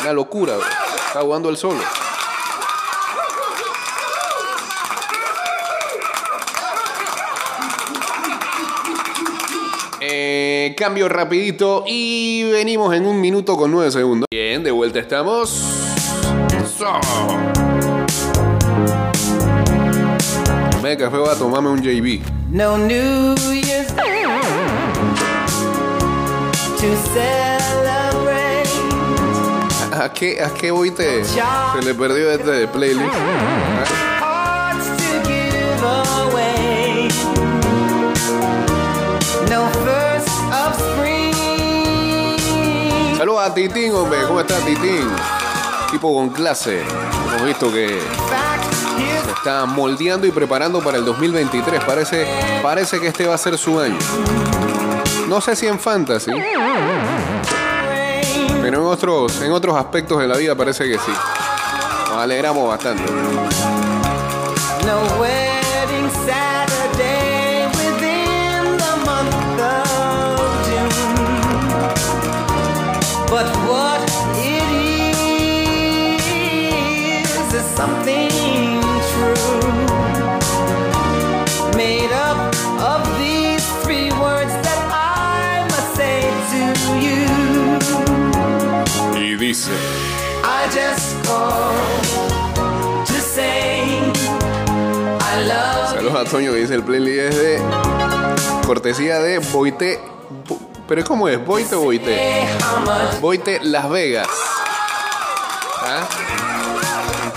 [0.00, 0.54] Una locura,
[1.06, 1.80] está jugando el solo.
[10.42, 14.26] Eh, cambio rapidito y venimos en un minuto con nueve segundos.
[14.30, 15.50] Bien, de vuelta estamos.
[16.78, 16.98] So.
[20.82, 22.22] Me café voy a tomarme un JB.
[22.50, 24.22] No New Year's Day
[26.78, 28.70] to celebrate.
[29.92, 33.12] ¿A qué, a qué hoy te se le perdió este playlist?
[43.30, 44.18] Saludos a Titín, hombre.
[44.26, 45.08] ¿Cómo está Titín?
[45.92, 46.82] Tipo con clase.
[47.28, 48.00] Hemos visto que
[49.24, 51.84] se está moldeando y preparando para el 2023.
[51.84, 52.26] Parece,
[52.60, 53.96] parece que este va a ser su año.
[55.28, 56.32] No sé si en fantasy,
[58.62, 61.12] pero en otros, en otros aspectos de la vida parece que sí.
[62.08, 63.04] Nos alegramos bastante.
[95.94, 97.62] Saludos a Toño que dice el playlist es de
[98.66, 100.00] cortesía de Boite.
[100.48, 101.44] Bo- ¿Pero cómo es?
[101.44, 102.46] ¿Boite o Boite?
[103.20, 104.28] Boite Las Vegas.
[105.82, 106.06] ¿Ah?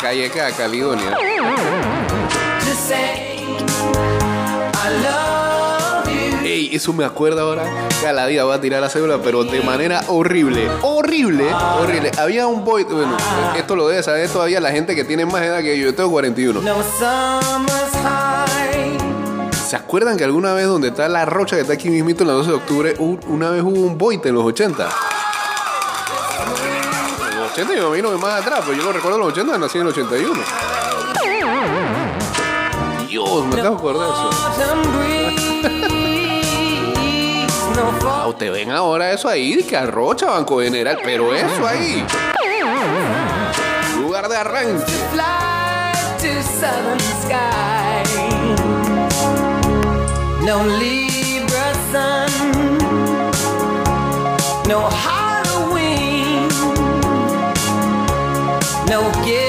[0.01, 1.15] Calle K, Caledonia.
[6.53, 6.69] To say I love you.
[6.69, 7.63] Ey, eso me acuerda ahora.
[8.01, 10.69] Cada día va a tirar la cédula, pero de manera horrible.
[10.81, 11.45] Horrible,
[11.79, 12.11] horrible.
[12.17, 12.83] Había un boy.
[12.83, 13.15] Bueno,
[13.57, 15.85] esto lo debe saber todavía la gente que tiene más edad que yo.
[15.85, 16.61] Yo tengo 41.
[16.61, 18.97] No summer's high.
[19.67, 22.33] ¿Se acuerdan que alguna vez donde está la rocha que está aquí mismito en la
[22.35, 24.87] 12 de octubre, un- una vez hubo un boite en los 80?
[27.31, 29.57] En los 80 yo me vino más atrás, pero yo lo recuerdo en los 80,
[29.57, 30.39] nací en el 81.
[33.09, 35.12] Dios, me acabo de acordar de eso.
[38.23, 38.33] Fall.
[38.33, 42.05] ustedes ven ahora eso ahí, que arrocha Banco General, pero eso ahí.
[43.99, 44.93] Lugar de arranque.
[50.43, 52.77] No Libra sun.
[54.67, 56.49] No Halloween.
[58.89, 59.42] No giving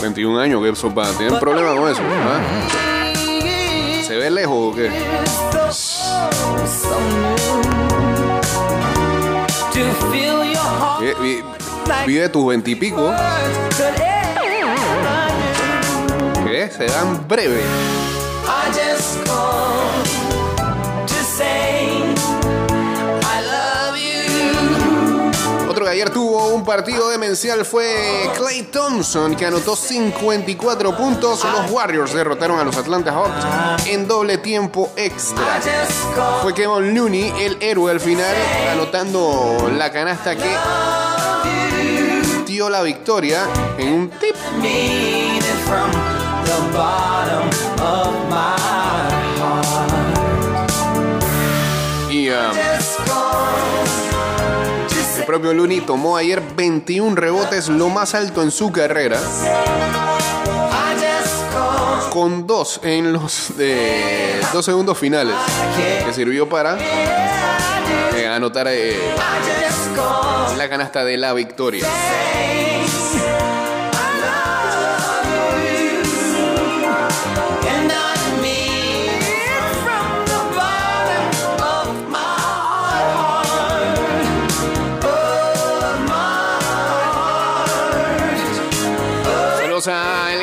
[0.00, 1.06] 41 años, que eso va.
[1.18, 2.00] ¿Tienen problema con eso?
[2.02, 2.40] ¿ah?
[4.06, 4.90] ¿Se ve lejos o qué?
[11.20, 11.44] Vi-
[12.06, 13.12] Vive tus veintipico,
[16.46, 17.60] que se dan breve.
[25.90, 31.44] Ayer tuvo un partido demencial fue Clay Thompson, que anotó 54 puntos.
[31.44, 35.60] Los Warriors derrotaron a los Atlanta Hawks en doble tiempo extra.
[36.42, 38.34] Fue Kevin Looney el héroe al final,
[38.72, 40.56] anotando la canasta que
[42.46, 44.36] dio la victoria en un tip.
[52.20, 52.69] mean it
[55.20, 59.20] el propio Looney tomó ayer 21 rebotes, lo más alto en su carrera,
[62.10, 65.34] con dos en los de dos segundos finales,
[66.06, 66.78] que sirvió para
[68.16, 68.96] eh, anotar eh,
[70.56, 71.86] la canasta de la victoria.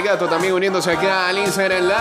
[0.07, 1.97] Gato también uniéndose acá al Instagram Live.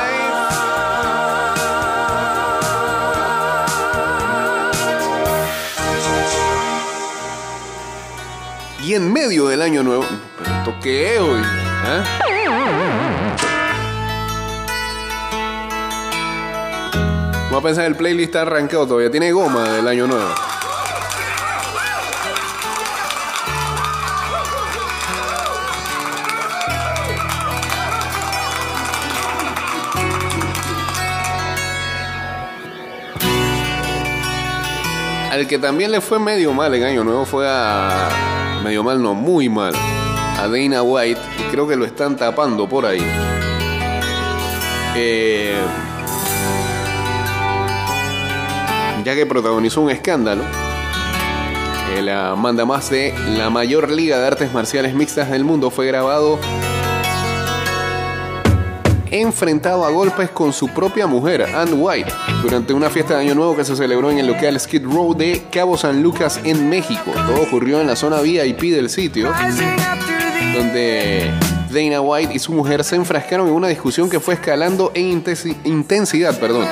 [8.84, 10.04] Y en medio del año nuevo.
[10.38, 11.40] ¿Pero hoy?
[11.84, 12.04] ¿Ah?
[17.46, 19.10] Vamos a pensar el playlist arrancado todavía.
[19.10, 20.32] Tiene goma del año nuevo.
[35.36, 38.08] Al que también le fue medio mal en Año Nuevo fue a.
[38.64, 39.74] Medio mal, no, muy mal.
[39.74, 41.20] A Dana White.
[41.38, 43.02] Y creo que lo están tapando por ahí.
[44.96, 45.58] Eh,
[49.04, 50.42] ya que protagonizó un escándalo.
[51.94, 55.86] Eh, la manda más de la mayor liga de artes marciales mixtas del mundo fue
[55.86, 56.38] grabado
[59.20, 62.12] enfrentado a golpes con su propia mujer, Ann White,
[62.42, 65.42] durante una fiesta de Año Nuevo que se celebró en el local Skid Row de
[65.50, 67.10] Cabo San Lucas en México.
[67.14, 69.32] Todo ocurrió en la zona VIP del sitio,
[70.54, 71.30] donde
[71.70, 75.56] Dana White y su mujer se enfrascaron en una discusión que fue escalando en intensi-
[75.64, 76.38] intensidad.
[76.38, 76.66] Perdón.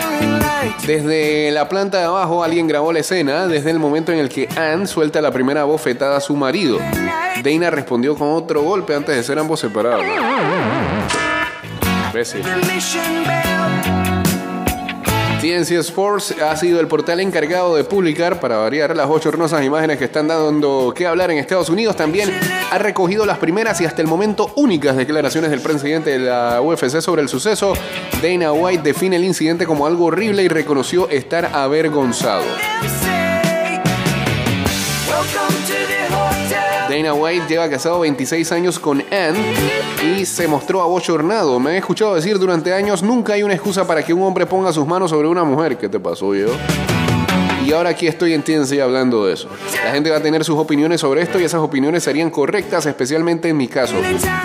[0.86, 4.48] Desde la planta de abajo alguien grabó la escena desde el momento en el que
[4.56, 6.78] Ann suelta la primera bofetada a su marido.
[7.42, 10.04] Dana respondió con otro golpe antes de ser ambos separados.
[12.14, 12.42] Imbécil.
[15.40, 19.98] TNC Sports ha sido el portal encargado de publicar, para variar, las ocho hermosas imágenes
[19.98, 21.96] que están dando que hablar en Estados Unidos.
[21.96, 22.30] También
[22.70, 27.00] ha recogido las primeras y hasta el momento únicas declaraciones del presidente de la UFC
[27.00, 27.72] sobre el suceso.
[28.22, 32.44] Dana White define el incidente como algo horrible y reconoció estar avergonzado.
[36.94, 39.34] Dana White lleva casado 26 años con Ann
[40.16, 41.58] y se mostró abochornado.
[41.58, 44.72] Me he escuchado decir durante años, nunca hay una excusa para que un hombre ponga
[44.72, 45.76] sus manos sobre una mujer.
[45.76, 46.46] ¿Qué te pasó yo?
[47.66, 49.48] Y ahora aquí estoy en TNC hablando de eso.
[49.84, 53.48] La gente va a tener sus opiniones sobre esto y esas opiniones serían correctas, especialmente
[53.48, 53.96] en mi caso.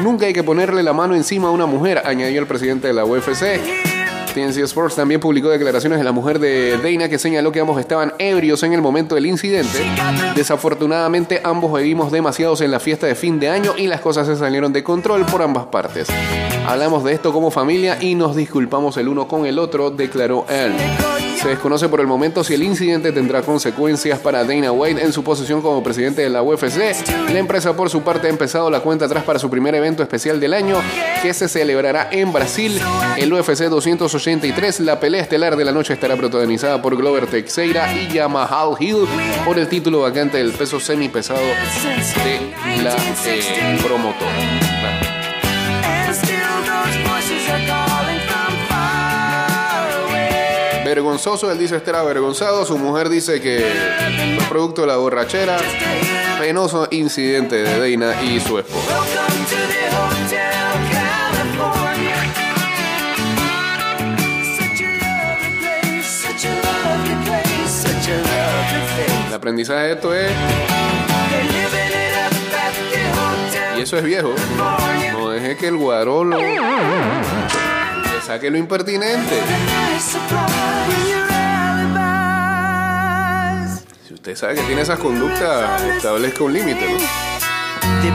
[0.02, 3.06] Nunca hay que ponerle la mano encima a una mujer, añadió el presidente de la
[3.06, 3.99] UFC.
[4.34, 8.14] TNC Sports también publicó declaraciones de la mujer de Dana que señaló que ambos estaban
[8.20, 9.80] ebrios en el momento del incidente.
[10.36, 14.36] Desafortunadamente ambos bebimos demasiados en la fiesta de fin de año y las cosas se
[14.36, 16.08] salieron de control por ambas partes.
[16.68, 20.76] Hablamos de esto como familia y nos disculpamos el uno con el otro, declaró Ann.
[21.42, 25.24] Se desconoce por el momento si el incidente tendrá consecuencias para Dana White en su
[25.24, 26.78] posición como presidente de la UFC.
[27.32, 30.42] La empresa por su parte ha empezado la cuenta atrás para su primer evento especial
[30.42, 30.76] del año
[31.22, 32.78] que se celebrará en Brasil,
[33.18, 33.70] el UFC
[34.20, 34.82] 283.
[34.82, 39.08] La pelea estelar de la noche estará protagonizada por Glover Teixeira y Yamahal Hill
[39.46, 42.96] por el título vacante del peso semipesado de la
[43.26, 44.32] eh, promotora.
[50.84, 53.64] Vergonzoso, él dice estar avergonzado, su mujer dice que
[54.38, 55.58] fue producto de la borrachera.
[56.40, 58.98] Penoso incidente de Dana y su esposa.
[69.30, 70.32] El aprendizaje de esto es,
[73.78, 74.34] y eso es viejo,
[75.14, 76.58] no deje que el guarolo le
[78.26, 79.40] saque lo impertinente.
[84.08, 86.98] Si usted sabe que tiene esas conductas, establezca un límite, ¿no?
[88.02, 88.10] The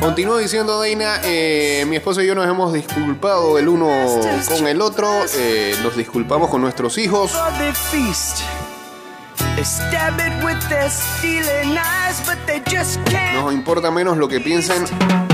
[0.00, 3.88] Continúa diciendo Dana, eh, mi esposa y yo nos hemos disculpado el uno
[4.48, 7.32] con el otro, eh, nos disculpamos con nuestros hijos.
[13.34, 14.84] Nos importa menos lo que piensen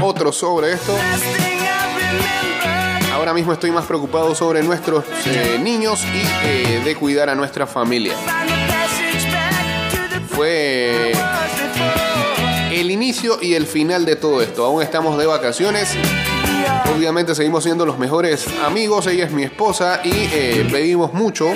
[0.01, 0.97] otros sobre esto.
[3.13, 7.67] Ahora mismo estoy más preocupado sobre nuestros eh, niños y eh, de cuidar a nuestra
[7.67, 8.15] familia.
[10.35, 11.13] Fue.
[12.81, 14.65] El inicio y el final de todo esto.
[14.65, 15.97] Aún estamos de vacaciones.
[16.97, 19.07] Obviamente seguimos siendo los mejores amigos.
[19.07, 21.53] Ella es mi esposa y eh, bebimos mucho.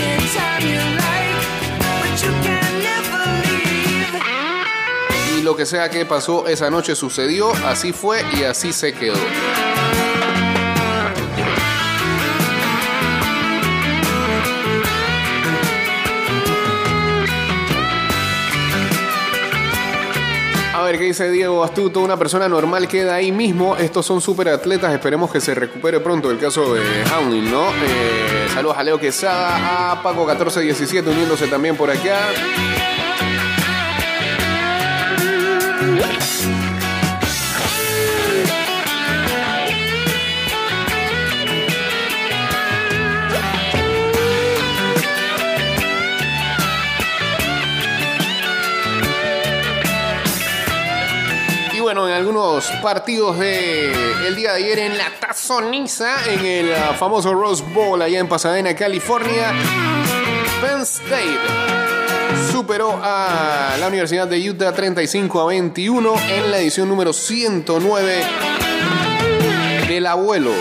[5.37, 7.53] Y lo que sea que pasó esa noche sucedió.
[7.67, 9.19] Así fue y así se quedó.
[20.79, 21.99] A ver, ¿qué dice Diego Astuto?
[21.99, 23.77] Una persona normal queda ahí mismo.
[23.77, 24.93] Estos son super atletas.
[24.93, 27.69] Esperemos que se recupere pronto el caso de Hamlin, ¿no?
[27.71, 32.29] Eh, saludos a Leo Quesada, a Paco1417 uniéndose también por acá.
[51.97, 57.65] Algunos partidos de el día de ayer en la tazoniza en el ah, famoso Rose
[57.73, 59.55] Bowl allá en Pasadena, California.
[60.61, 61.39] Penn State
[62.53, 68.23] superó a la Universidad de Utah 35 a 21 en la edición número 109
[69.89, 70.53] del abuelo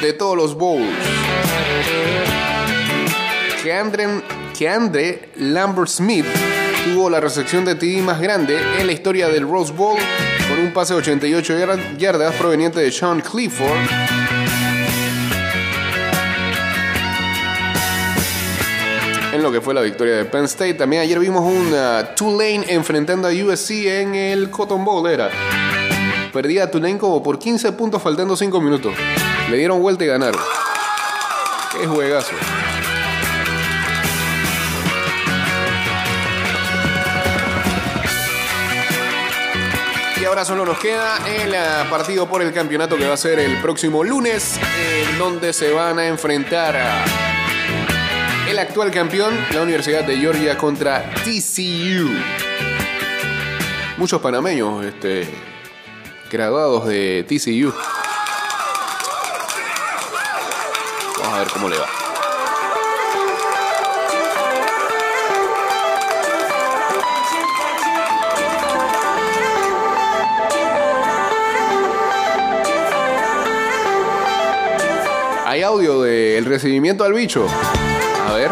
[0.00, 0.88] de todos los bowls.
[3.62, 4.06] Que Andre,
[4.58, 6.26] que Andre Lambert Smith
[6.86, 9.98] tuvo la recepción de TD más grande en la historia del Rose Bowl
[10.48, 13.78] con un pase de 88 yar- yardas proveniente de Sean Clifford.
[19.32, 20.74] En lo que fue la victoria de Penn State.
[20.74, 25.08] También ayer vimos un uh, Tulane enfrentando a USC en el Cotton Bowl.
[25.10, 25.28] Era.
[26.32, 28.94] Perdía Tulane como por 15 puntos faltando 5 minutos.
[29.50, 30.40] Le dieron vuelta y ganaron.
[31.72, 32.30] Qué juegazo.
[40.34, 43.60] Ahora solo nos queda el ah, partido por el campeonato que va a ser el
[43.62, 44.58] próximo lunes,
[45.08, 46.74] en donde se van a enfrentar
[48.48, 52.10] el actual campeón, la Universidad de Georgia contra TCU.
[53.96, 55.28] Muchos panameños este,
[56.32, 57.72] graduados de TCU.
[61.20, 62.03] Vamos a ver cómo le va.
[75.54, 77.46] Hay audio del recibimiento al bicho.
[78.28, 78.50] A ver.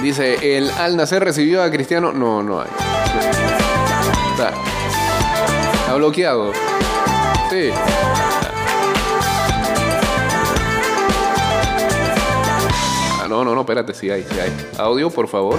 [0.00, 2.12] Dice, el al nacer recibió a Cristiano.
[2.12, 2.68] No, no hay.
[4.30, 4.52] Está,
[5.74, 6.52] está bloqueado.
[7.50, 7.70] Sí.
[13.20, 14.52] Ah, no, no, no, espérate, sí hay, sí hay.
[14.78, 15.58] Audio, por favor.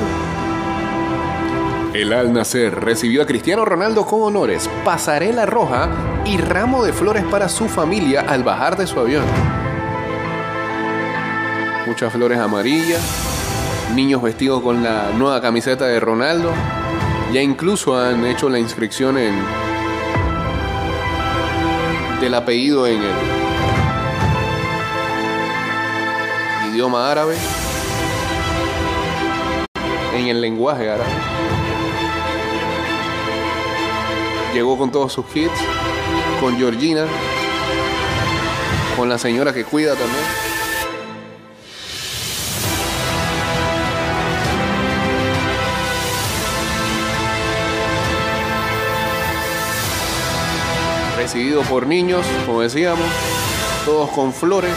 [1.93, 5.89] El Al Nacer recibió a Cristiano Ronaldo con honores, pasarela roja
[6.23, 9.25] y ramo de flores para su familia al bajar de su avión.
[11.87, 13.01] Muchas flores amarillas,
[13.95, 16.53] niños vestidos con la nueva camiseta de Ronaldo.
[17.33, 19.33] Ya incluso han hecho la inscripción en
[22.21, 23.15] del apellido en el
[26.71, 27.35] idioma árabe,
[30.15, 31.09] en el lenguaje árabe.
[34.53, 35.51] Llegó con todos sus hits,
[36.39, 37.05] con Georgina,
[38.95, 40.50] con la señora que cuida también.
[51.31, 53.05] Recibido por niños, como decíamos,
[53.85, 54.75] todos con flores,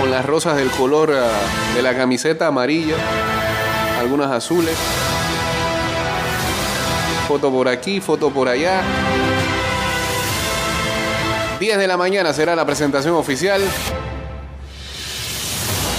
[0.00, 1.28] con las rosas del color ah,
[1.74, 2.94] de la camiseta amarilla,
[4.00, 4.74] algunas azules.
[7.28, 8.80] Foto por aquí, foto por allá.
[11.60, 13.60] 10 de la mañana será la presentación oficial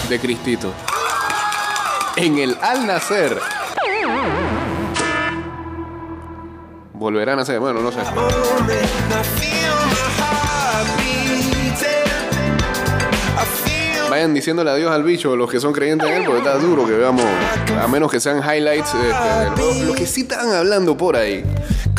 [0.10, 0.74] de Cristito.
[2.16, 3.38] En el Al Nacer.
[6.98, 8.00] Volverán a ser, bueno, no sé.
[14.10, 16.94] Vayan diciéndole adiós al bicho los que son creyentes en él, porque está duro que
[16.94, 17.26] veamos,
[17.80, 18.94] a menos que sean highlights.
[18.94, 21.44] este, de lo, lo que sí están hablando por ahí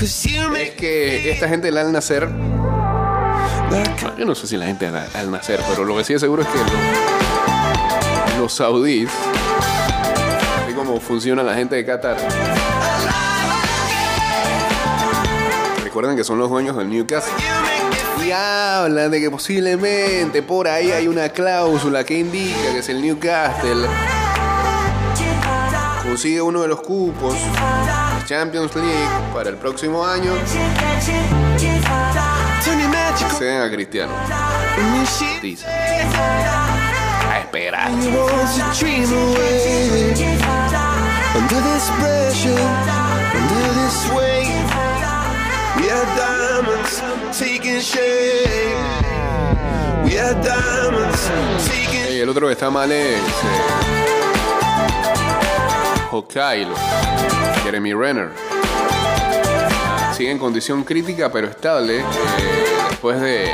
[0.01, 2.29] es que esta gente al nacer.
[4.17, 6.43] Yo no sé si la gente al, al nacer, pero lo que sí es seguro
[6.43, 9.11] es que los, los saudíes,
[10.65, 12.17] así como funciona la gente de Qatar,
[15.89, 17.33] recuerden que son los dueños del Newcastle.
[18.23, 23.01] Y hablan de que posiblemente por ahí hay una cláusula que indica que si el
[23.01, 23.89] Newcastle
[26.03, 30.35] consigue uno de los cupos de Champions League para el próximo año,
[33.39, 34.13] ceden a Cristiano.
[35.41, 35.67] Dice.
[35.67, 37.91] A esperar.
[41.35, 43.08] Under this pressure,
[47.81, 48.75] shape.
[50.05, 50.11] We
[50.43, 51.31] diamonds
[52.21, 53.17] el otro que está mal es.
[53.17, 53.23] Eh,
[56.11, 56.75] Hokkaido.
[57.63, 58.31] Jeremy Renner.
[60.17, 62.01] Sigue en condición crítica pero estable.
[62.01, 62.05] eh,
[62.91, 63.51] después de.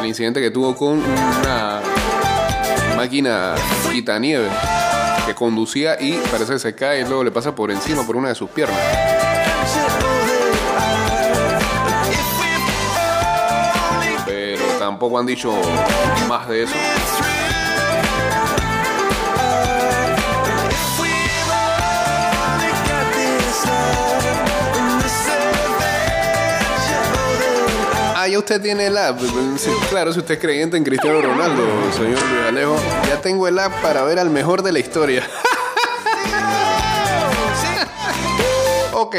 [0.00, 1.80] El incidente que tuvo con una
[2.96, 3.54] máquina
[3.92, 4.48] quitanieve
[5.26, 8.28] que conducía y parece que se cae y luego le pasa por encima por una
[8.28, 9.13] de sus piernas.
[15.04, 15.52] tampoco han dicho
[16.28, 16.72] más de eso.
[28.16, 29.20] Ah, ya usted tiene el app.
[29.58, 32.18] Sí, claro, si usted es creyente en Cristiano Ronaldo, señor
[32.52, 35.28] Luis ya tengo el app para ver al mejor de la historia.
[38.94, 39.16] ok.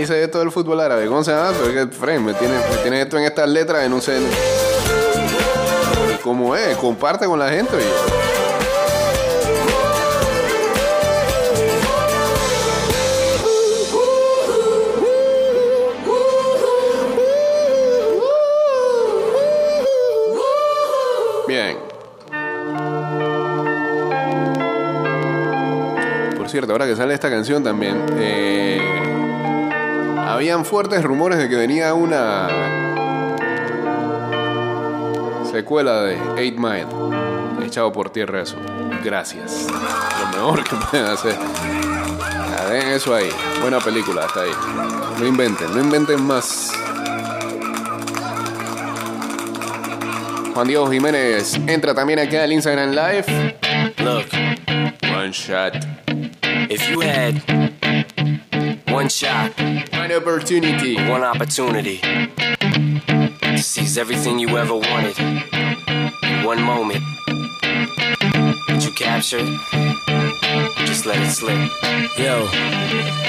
[0.00, 1.06] Ahí se ve todo el fútbol árabe.
[1.08, 1.52] ¿Cómo se llama?
[1.52, 4.22] Pero es Fred, me tienes me tienes esto en estas letras en un cel.
[6.24, 6.74] ¿Cómo es?
[6.78, 7.76] Comparte con la gente.
[7.76, 7.84] oye.
[21.46, 21.76] Bien.
[26.38, 28.79] Por cierto, ahora que sale esta canción también, eh,
[30.40, 32.48] habían fuertes rumores de que venía una
[35.52, 36.86] secuela de Eight Mile.
[37.62, 38.56] Echado por tierra eso.
[39.04, 39.66] Gracias.
[39.68, 41.36] Lo mejor que pueden hacer.
[42.70, 43.28] Den eso ahí.
[43.60, 44.50] Buena película, hasta ahí.
[45.18, 46.72] No inventen, no inventen más.
[50.54, 53.58] Juan Diego Jiménez entra también acá al Instagram Live.
[53.98, 54.24] Look,
[55.14, 55.74] One shot.
[56.70, 57.69] if you had
[59.00, 59.58] one shot,
[59.92, 60.94] One opportunity.
[61.08, 67.02] one opportunity to seize everything you ever wanted in one moment,
[68.68, 69.48] would you capture it?
[70.78, 71.70] Or Just let it slip.
[72.18, 72.48] Yo.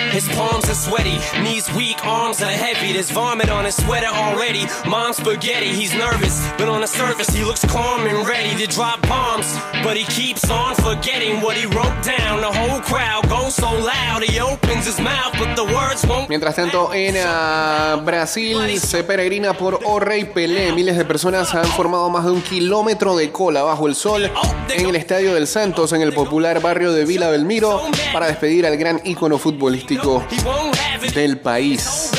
[0.09, 2.91] His palms are sweaty, knees weak, arms are heavy.
[2.91, 4.65] There's vomit on his sweater already.
[4.89, 8.99] Mom's spaghetti, he's nervous, but on the surface he looks calm and ready to drop
[9.07, 9.55] bombs.
[9.83, 12.41] But he keeps on forgetting what he wrote down.
[12.41, 16.29] The whole crowd goes so loud, he opens his mouth, but the words won't.
[16.29, 20.73] Mientras tanto, en ah, Brasil se peregrina por O Rei Pelé.
[20.73, 24.29] Miles de personas han formado más de un kilómetro de cola bajo el sol
[24.69, 27.31] en el Estadio del Santos, en el popular barrio de Vila
[28.13, 30.23] Para despedir al gran ícono futbolístico
[31.13, 32.11] del país.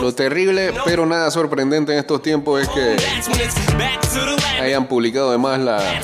[0.00, 2.96] Lo terrible, pero nada sorprendente en estos tiempos es que
[4.60, 6.00] hayan publicado además la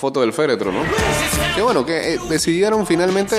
[0.00, 0.80] foto del féretro, ¿no?
[1.54, 3.36] Que bueno, que eh, decidieron finalmente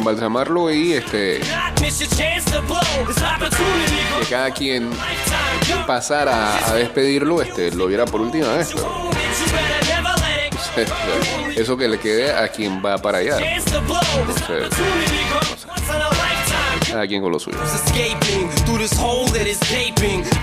[0.00, 1.40] embalsamarlo y este
[4.18, 4.90] que cada quien
[5.86, 8.74] pasara a despedirlo, este, lo viera por última vez.
[10.74, 10.94] pero.
[11.56, 13.38] Eso que le quede a quien va para allá.
[13.38, 14.70] Entonces,
[16.90, 17.58] cada quien con lo suyo.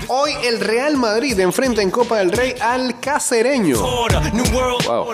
[0.08, 3.78] Hoy el Real Madrid enfrenta en Copa del Rey al Cacereño.
[3.80, 5.12] Wow.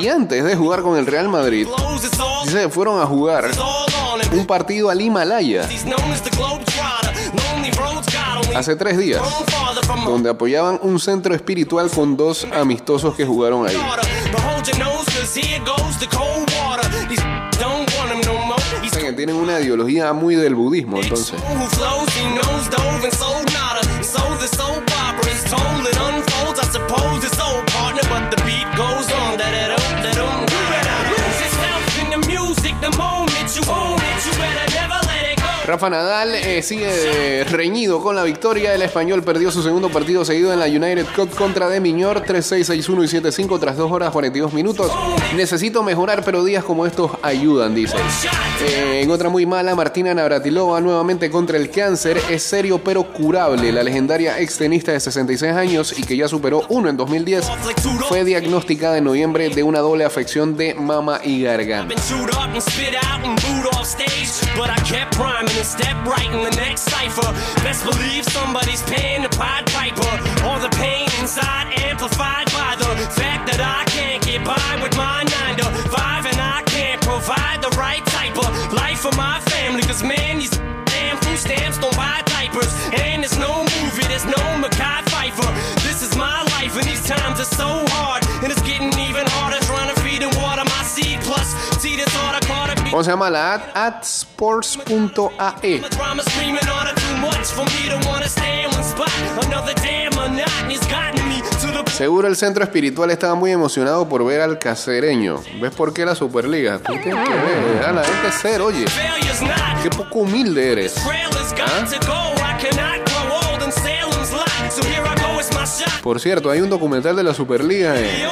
[0.00, 1.66] Y antes de jugar con el Real Madrid,
[2.46, 3.50] se fueron a jugar
[4.32, 5.68] un partido al Himalaya
[8.54, 9.22] hace tres días,
[10.04, 13.76] donde apoyaban un centro espiritual con dos amistosos que jugaron ahí.
[19.06, 21.40] Que tienen una ideología muy del budismo, entonces.
[35.66, 38.72] Rafa Nadal eh, sigue eh, reñido con la victoria.
[38.72, 42.86] El español perdió su segundo partido seguido en la United Cup contra De Miñor 3-6,
[42.86, 44.92] 6-1 y 7-5 tras 2 horas 42 minutos.
[45.34, 47.96] Necesito mejorar, pero días como estos ayudan, dice.
[48.62, 52.16] Eh, en otra muy mala, Martina Navratilova nuevamente contra el cáncer.
[52.30, 53.72] Es serio pero curable.
[53.72, 57.44] La legendaria extenista de 66 años y que ya superó uno en 2010
[58.08, 61.96] fue diagnosticada en noviembre de una doble afección de mama y garganta.
[65.56, 67.32] And stepped right in the next cipher.
[67.64, 70.12] Best believe somebody's paying the Pied Piper.
[70.44, 75.24] All the pain inside amplified by the fact that I can't get by with my
[75.24, 79.80] 9 to 5 and I can't provide the right type of life for my family.
[79.80, 80.52] Cause man, these
[80.92, 82.72] damn food stamps don't buy diapers.
[82.92, 85.48] And there's no movie, there's no Mackay Pfeiffer.
[85.88, 88.25] This is my life and these times are so hard.
[92.96, 93.60] ¿Cómo se llama la ad?
[93.74, 95.82] Adsports.ae.
[101.88, 105.42] Seguro el centro espiritual estaba muy emocionado por ver al cacereño.
[105.60, 106.78] ¿Ves por qué la Superliga?
[106.78, 108.86] Tú tienes que ver, a la gente ser, oye,
[109.82, 110.94] qué poco humilde eres.
[115.76, 116.00] Shot.
[116.02, 118.26] Por cierto, hay un documental de la Superliga, eh,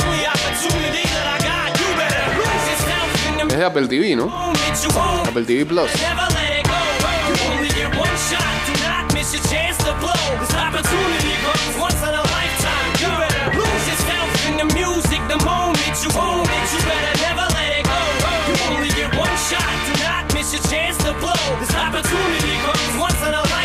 [3.55, 4.33] es de Apple TV, ¿no?
[5.27, 5.91] Apple TV Plus.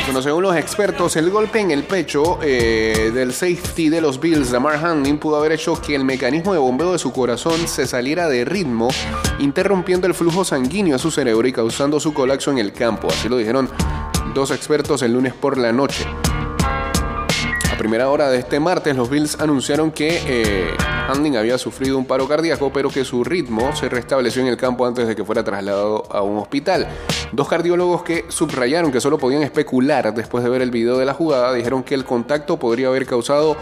[0.10, 4.50] Bueno, según los expertos, el golpe en el pecho eh, del safety de los Bills,
[4.50, 8.28] Lamar Hamlin, pudo haber hecho que el mecanismo de bombeo de su corazón se saliera
[8.28, 8.88] de ritmo,
[9.38, 13.08] interrumpiendo el flujo sanguíneo a su cerebro y causando su colapso en el campo.
[13.08, 13.70] Así lo dijeron
[14.34, 16.08] dos expertos el lunes por la noche.
[17.80, 20.68] Primera hora de este martes, los Bills anunciaron que eh,
[21.08, 24.86] Hamlin había sufrido un paro cardíaco, pero que su ritmo se restableció en el campo
[24.86, 26.90] antes de que fuera trasladado a un hospital.
[27.32, 31.14] Dos cardiólogos que subrayaron que solo podían especular después de ver el video de la
[31.14, 33.56] jugada dijeron que el contacto podría haber causado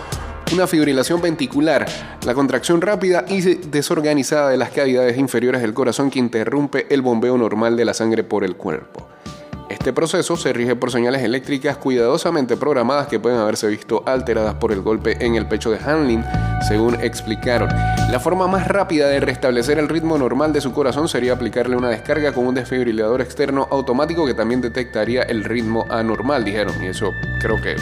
[0.52, 1.86] una fibrilación ventricular,
[2.26, 7.38] la contracción rápida y desorganizada de las cavidades inferiores del corazón que interrumpe el bombeo
[7.38, 9.08] normal de la sangre por el cuerpo.
[9.70, 14.72] Este proceso se rige por señales eléctricas cuidadosamente programadas que pueden haberse visto alteradas por
[14.72, 16.24] el golpe en el pecho de Hanlin,
[16.68, 17.70] según explicaron.
[18.10, 21.90] La forma más rápida de restablecer el ritmo normal de su corazón sería aplicarle una
[21.90, 26.82] descarga con un desfibrilador externo automático que también detectaría el ritmo anormal, dijeron.
[26.82, 27.76] Y eso creo que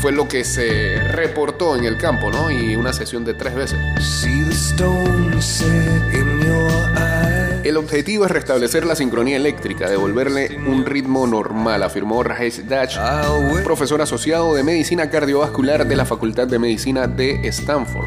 [0.00, 2.50] fue lo que se reportó en el campo, ¿no?
[2.50, 3.78] Y una sesión de tres veces.
[7.66, 12.96] El objetivo es restablecer la sincronía eléctrica, devolverle un ritmo normal, afirmó Rajesh Dash,
[13.50, 13.64] wait.
[13.64, 18.06] profesor asociado de medicina cardiovascular de la Facultad de Medicina de Stanford.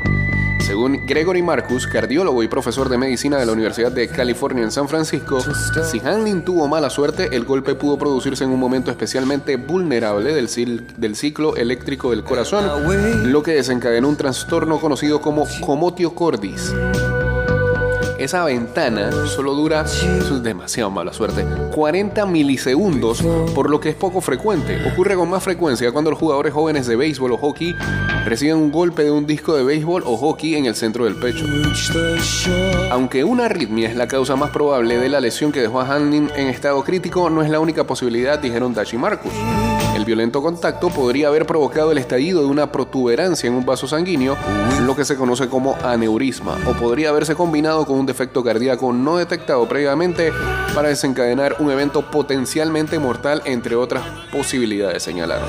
[0.62, 4.88] Según Gregory Marcus, cardiólogo y profesor de medicina de la Universidad de California en San
[4.88, 5.41] Francisco,
[5.91, 10.47] si Hanlin tuvo mala suerte, el golpe pudo producirse en un momento especialmente vulnerable del,
[11.18, 16.74] ciclo eléctrico del corazón, lo que desencadenó un trastorno conocido como comotio cordis.
[18.20, 23.24] Esa ventana solo dura, eso es demasiado mala suerte, 40 milisegundos,
[23.55, 24.78] por lo que es poco frecuente.
[24.91, 27.74] Ocurre con más frecuencia cuando los jugadores jóvenes de béisbol o hockey
[28.26, 31.45] reciben un golpe de un disco de béisbol o hockey en el centro del pecho.
[32.91, 36.30] Aunque una arritmia es la causa más probable de la lesión que dejó a Hanlin
[36.36, 39.32] en estado crítico, no es la única posibilidad, dijeron Dash y Marcus.
[39.95, 44.38] El violento contacto podría haber provocado el estallido de una protuberancia en un vaso sanguíneo,
[44.84, 49.18] lo que se conoce como aneurisma, o podría haberse combinado con un defecto cardíaco no
[49.18, 50.34] detectado previamente
[50.74, 55.47] para desencadenar un evento potencialmente mortal, entre otras posibilidades, señalaron.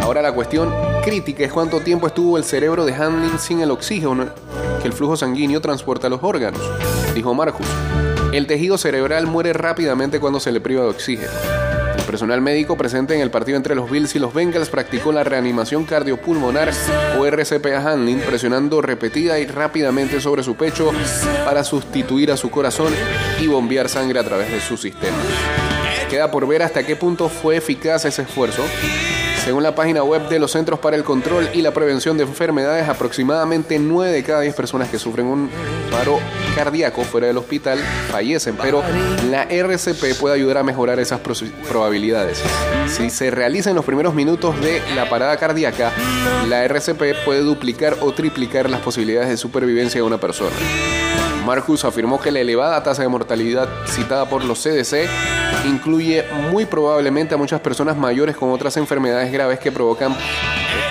[0.00, 0.72] Ahora la cuestión
[1.02, 4.26] crítica es cuánto tiempo estuvo el cerebro de Hamlin sin el oxígeno
[4.80, 6.60] que el flujo sanguíneo transporta a los órganos,
[7.14, 7.66] dijo Marcus.
[8.32, 11.32] El tejido cerebral muere rápidamente cuando se le priva de oxígeno.
[12.06, 15.84] Personal médico presente en el partido entre los Bills y los Bengals practicó la reanimación
[15.84, 16.70] cardiopulmonar
[17.18, 20.92] o RCP a Hanlin, presionando repetida y rápidamente sobre su pecho
[21.44, 22.92] para sustituir a su corazón
[23.40, 25.16] y bombear sangre a través de su sistema.
[26.08, 28.62] Queda por ver hasta qué punto fue eficaz ese esfuerzo.
[29.46, 32.88] Según la página web de los Centros para el Control y la Prevención de Enfermedades,
[32.88, 35.48] aproximadamente 9 de cada 10 personas que sufren un
[35.88, 36.18] paro
[36.56, 37.78] cardíaco fuera del hospital
[38.10, 38.82] fallecen, pero
[39.30, 41.20] la RCP puede ayudar a mejorar esas
[41.68, 42.42] probabilidades.
[42.88, 45.92] Si se realiza en los primeros minutos de la parada cardíaca,
[46.48, 50.56] la RCP puede duplicar o triplicar las posibilidades de supervivencia de una persona.
[51.46, 55.08] Marcus afirmó que la elevada tasa de mortalidad citada por los CDC
[55.64, 60.16] incluye muy probablemente a muchas personas mayores con otras enfermedades graves que provocan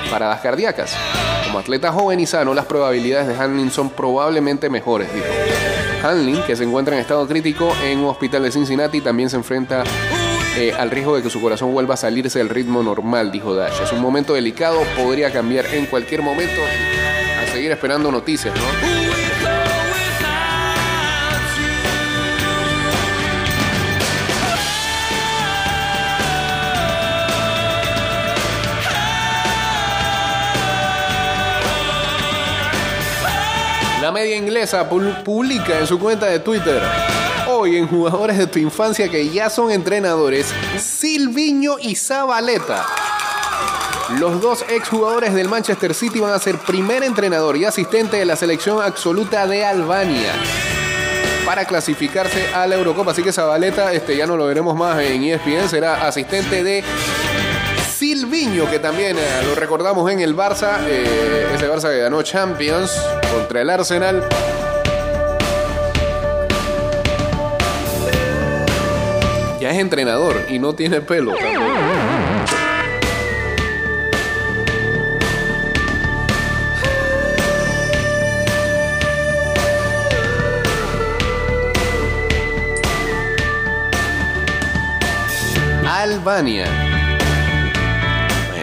[0.10, 0.96] paradas cardíacas.
[1.44, 5.26] Como atleta joven y sano, las probabilidades de Hanlin son probablemente mejores, dijo.
[6.04, 9.84] Hanlin, que se encuentra en estado crítico en un hospital de Cincinnati, también se enfrenta
[10.56, 13.82] eh, al riesgo de que su corazón vuelva a salirse del ritmo normal, dijo Dash.
[13.84, 16.62] Es un momento delicado, podría cambiar en cualquier momento.
[17.44, 19.25] A seguir esperando noticias, ¿no?
[34.06, 36.80] La media inglesa pu- publica en su cuenta de Twitter.
[37.48, 42.86] Hoy en jugadores de tu infancia que ya son entrenadores, Silviño y Zabaleta.
[44.20, 48.36] Los dos exjugadores del Manchester City van a ser primer entrenador y asistente de la
[48.36, 50.34] selección absoluta de Albania
[51.44, 53.10] para clasificarse a la Eurocopa.
[53.10, 56.84] Así que Zabaleta este, ya no lo veremos más en ESPN, será asistente de
[57.96, 62.92] Silviño, que también eh, lo recordamos en el Barça, eh, ese Barça que ganó Champions
[63.34, 64.28] contra el Arsenal.
[69.62, 71.32] Ya es entrenador y no tiene pelo.
[85.88, 86.85] Albania.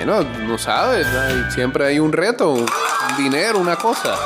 [0.05, 1.07] Bueno, no sabes,
[1.55, 2.67] siempre hay un reto, un
[3.17, 4.17] dinero, una cosa.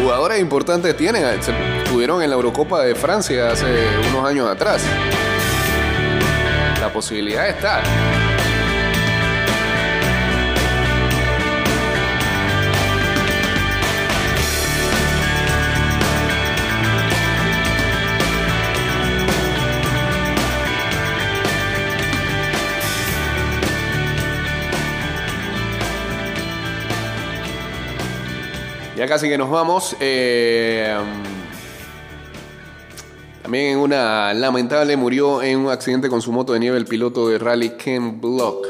[0.00, 3.66] Jugadores importantes tienen, estuvieron en la Eurocopa de Francia hace
[4.12, 4.84] unos años atrás.
[6.92, 7.82] posibilidad está.
[28.96, 29.96] Ya casi que nos vamos.
[30.00, 30.96] Eh,
[33.42, 37.28] también en una lamentable murió en un accidente con su moto de nieve el piloto
[37.28, 38.66] de rally Ken Block.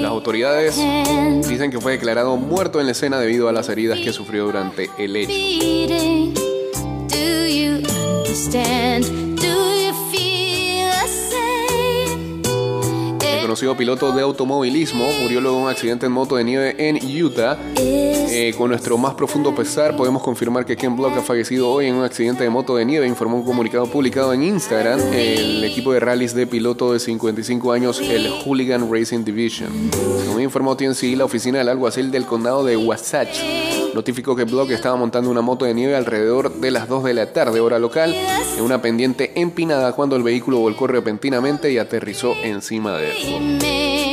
[0.00, 0.76] Las autoridades
[1.48, 4.90] dicen que fue declarado muerto en la escena debido a las heridas que sufrió durante
[4.98, 5.32] el hecho.
[13.46, 16.96] El conocido piloto de automovilismo murió luego de un accidente en moto de nieve en
[17.22, 17.56] Utah.
[17.76, 21.94] Eh, con nuestro más profundo pesar, podemos confirmar que Ken Block ha fallecido hoy en
[21.94, 24.98] un accidente de moto de nieve, informó un comunicado publicado en Instagram.
[25.12, 29.70] El equipo de rallies de piloto de 55 años, el Hooligan Racing Division.
[30.26, 34.94] Como informó TNC, la oficina del alguacil del condado de Wasatch notificó que Block estaba
[34.94, 38.62] montando una moto de nieve alrededor de las 2 de la tarde, hora local, en
[38.62, 43.58] una pendiente empinada cuando el vehículo volcó repentinamente y aterrizó encima de él.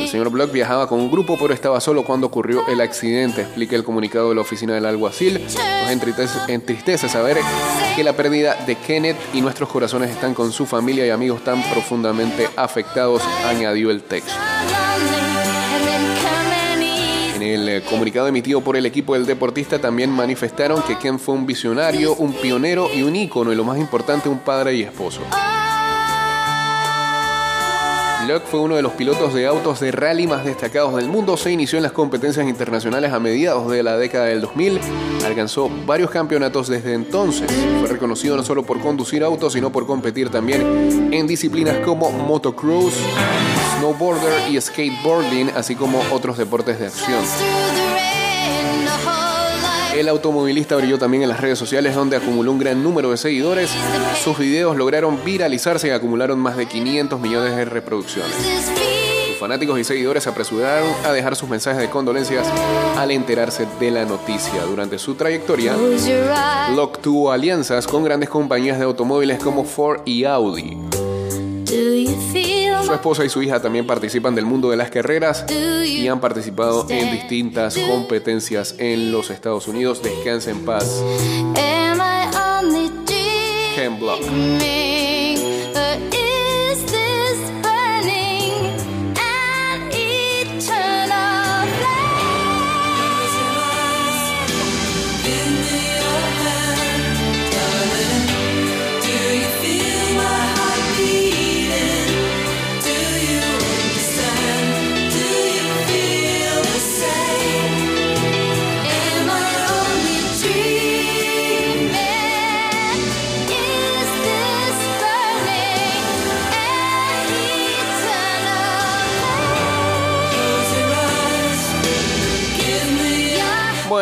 [0.04, 3.76] El señor Block viajaba con un grupo, pero estaba solo cuando ocurrió el accidente, explica
[3.76, 5.44] el comunicado de la oficina del alguacil.
[5.44, 7.36] Nos entristece, entristece saber
[7.94, 11.62] que la pérdida de Kenneth y nuestros corazones están con su familia y amigos tan
[11.70, 14.32] profundamente afectados, añadió el texto.
[17.54, 21.46] El eh, comunicado emitido por el equipo del deportista también manifestaron que Ken fue un
[21.46, 25.20] visionario, un pionero y un ícono y lo más importante, un padre y esposo.
[28.26, 31.36] Block fue uno de los pilotos de autos de rally más destacados del mundo.
[31.36, 34.80] Se inició en las competencias internacionales a mediados de la década del 2000.
[35.26, 37.50] Alcanzó varios campeonatos desde entonces.
[37.80, 42.94] Fue reconocido no solo por conducir autos, sino por competir también en disciplinas como motocross,
[43.78, 47.24] snowboarder y skateboarding, así como otros deportes de acción.
[49.94, 53.70] El automovilista brilló también en las redes sociales donde acumuló un gran número de seguidores.
[54.24, 58.34] Sus videos lograron viralizarse y acumularon más de 500 millones de reproducciones.
[59.28, 62.44] Sus fanáticos y seguidores se apresuraron a dejar sus mensajes de condolencias
[62.96, 64.62] al enterarse de la noticia.
[64.64, 65.76] Durante su trayectoria.
[66.72, 70.76] Block tuvo alianzas con grandes compañías de automóviles como Ford y Audi.
[72.84, 76.86] Su esposa y su hija también participan del mundo de las carreras y han participado
[76.90, 80.02] en distintas competencias en los Estados Unidos.
[80.02, 81.02] Descansa en paz,
[83.74, 84.93] Ken Block.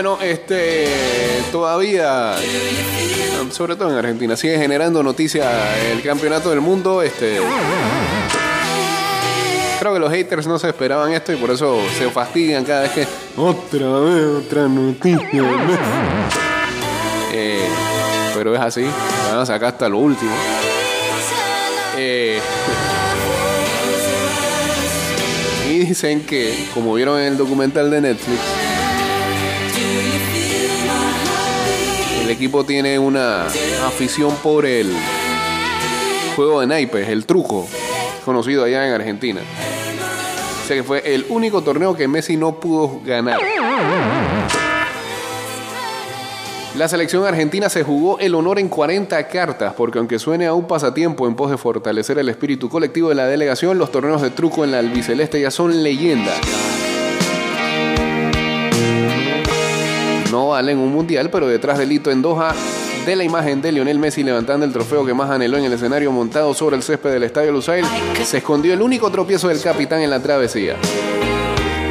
[0.02, 0.88] Bueno, este
[1.52, 2.34] todavía,
[3.52, 5.46] sobre todo en Argentina, sigue generando noticias
[5.92, 7.02] el campeonato del mundo.
[7.02, 7.38] Este,
[9.78, 12.90] creo que los haters no se esperaban esto y por eso se fastidian cada vez
[12.90, 15.44] que otra vez otra noticia.
[17.32, 17.68] Eh,
[18.34, 18.84] pero es así,
[19.30, 20.34] van a hasta lo último.
[21.96, 22.40] Eh,
[25.70, 28.40] y dicen que, como vieron en el documental de Netflix,
[32.42, 33.46] equipo tiene una
[33.86, 34.92] afición por el
[36.34, 37.68] juego de naipes, el truco,
[38.24, 39.40] conocido allá en Argentina.
[40.64, 43.38] O que fue el único torneo que Messi no pudo ganar.
[46.76, 50.66] La selección argentina se jugó el honor en 40 cartas, porque aunque suene a un
[50.66, 54.64] pasatiempo en pos de fortalecer el espíritu colectivo de la delegación, los torneos de truco
[54.64, 56.32] en la albiceleste ya son leyenda.
[60.52, 62.54] No valen un mundial, pero detrás del hito en Doha
[63.06, 66.12] de la imagen de Lionel Messi levantando el trofeo que más anheló en el escenario
[66.12, 67.86] montado sobre el césped del Estadio Lusail,
[68.22, 70.76] se escondió el único tropiezo del capitán en la travesía.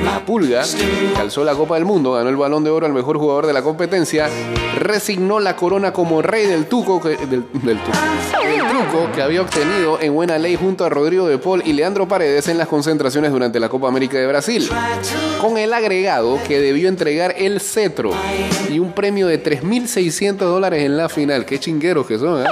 [0.03, 3.17] La Pulga, que alzó la Copa del Mundo, ganó el Balón de Oro al mejor
[3.17, 4.29] jugador de la competencia,
[4.77, 9.99] resignó la corona como rey del tuco que, del, tuco, del truco que había obtenido
[10.01, 13.59] en buena ley junto a Rodrigo de Paul y Leandro Paredes en las concentraciones durante
[13.59, 14.69] la Copa América de Brasil,
[15.39, 18.11] con el agregado que debió entregar el cetro
[18.69, 21.45] y un premio de 3.600 dólares en la final.
[21.45, 22.49] Qué chingueros que son, ¿eh?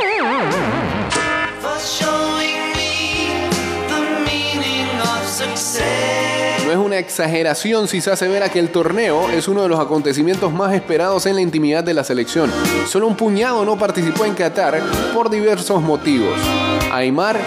[7.00, 11.36] Exageración si se asevera que el torneo es uno de los acontecimientos más esperados en
[11.36, 12.52] la intimidad de la selección.
[12.88, 14.82] Solo un puñado no participó en Qatar
[15.14, 16.38] por diversos motivos.
[16.92, 17.38] Aymar,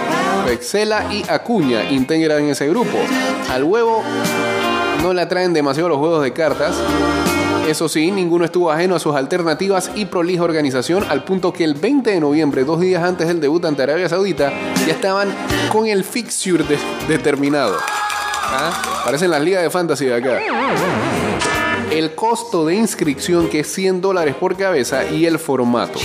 [0.47, 2.97] Pexela y Acuña integran ese grupo.
[3.51, 4.03] Al huevo
[5.03, 6.75] no le atraen demasiado los juegos de cartas.
[7.69, 11.75] Eso sí, ninguno estuvo ajeno a sus alternativas y prolija organización al punto que el
[11.75, 14.53] 20 de noviembre, dos días antes del debut ante Arabia Saudita,
[14.85, 15.29] ya estaban
[15.71, 16.79] con el fixture de-
[17.09, 17.77] determinado.
[18.55, 19.03] ¿Ah?
[19.05, 20.41] Parecen las ligas de fantasy de acá.
[21.91, 25.99] El costo de inscripción que es 100 dólares por cabeza y el formato.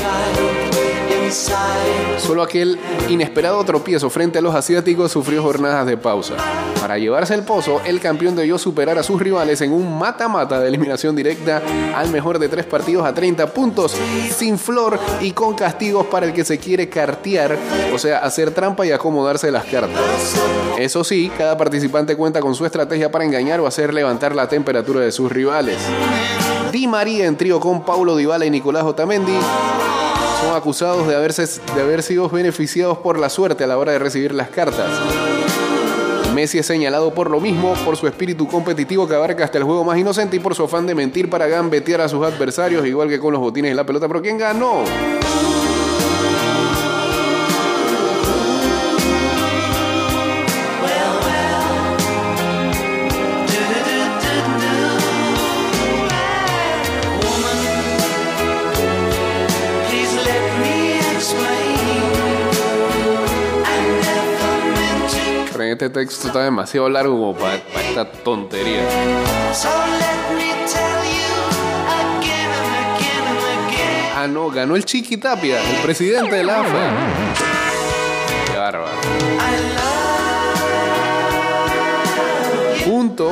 [1.30, 6.36] Solo aquel inesperado tropiezo frente a los asiáticos sufrió jornadas de pausa.
[6.80, 10.69] Para llevarse el pozo, el campeón debió superar a sus rivales en un mata-mata de
[10.69, 11.61] eliminación directa
[11.95, 13.93] al mejor de tres partidos a 30 puntos,
[14.36, 17.57] sin flor y con castigos para el que se quiere cartear,
[17.93, 20.36] o sea, hacer trampa y acomodarse las cartas.
[20.78, 25.01] Eso sí, cada participante cuenta con su estrategia para engañar o hacer levantar la temperatura
[25.01, 25.78] de sus rivales.
[26.71, 29.38] Di María en trío con Paulo Dybala y Nicolás Otamendi
[30.41, 33.99] son acusados de, haberse, de haber sido beneficiados por la suerte a la hora de
[33.99, 34.89] recibir las cartas.
[36.33, 39.83] Messi es señalado por lo mismo, por su espíritu competitivo que abarca hasta el juego
[39.83, 43.19] más inocente y por su afán de mentir para gambetear a sus adversarios, igual que
[43.19, 44.07] con los botines y la pelota.
[44.07, 44.83] Pero ¿quién ganó?
[65.78, 68.82] Este texto está demasiado largo como para, para esta tontería.
[74.15, 76.91] Ah, no, ganó el Chiqui Tapia, el presidente de la AFA.
[78.51, 78.97] Qué bárbaro.
[82.84, 83.30] Junto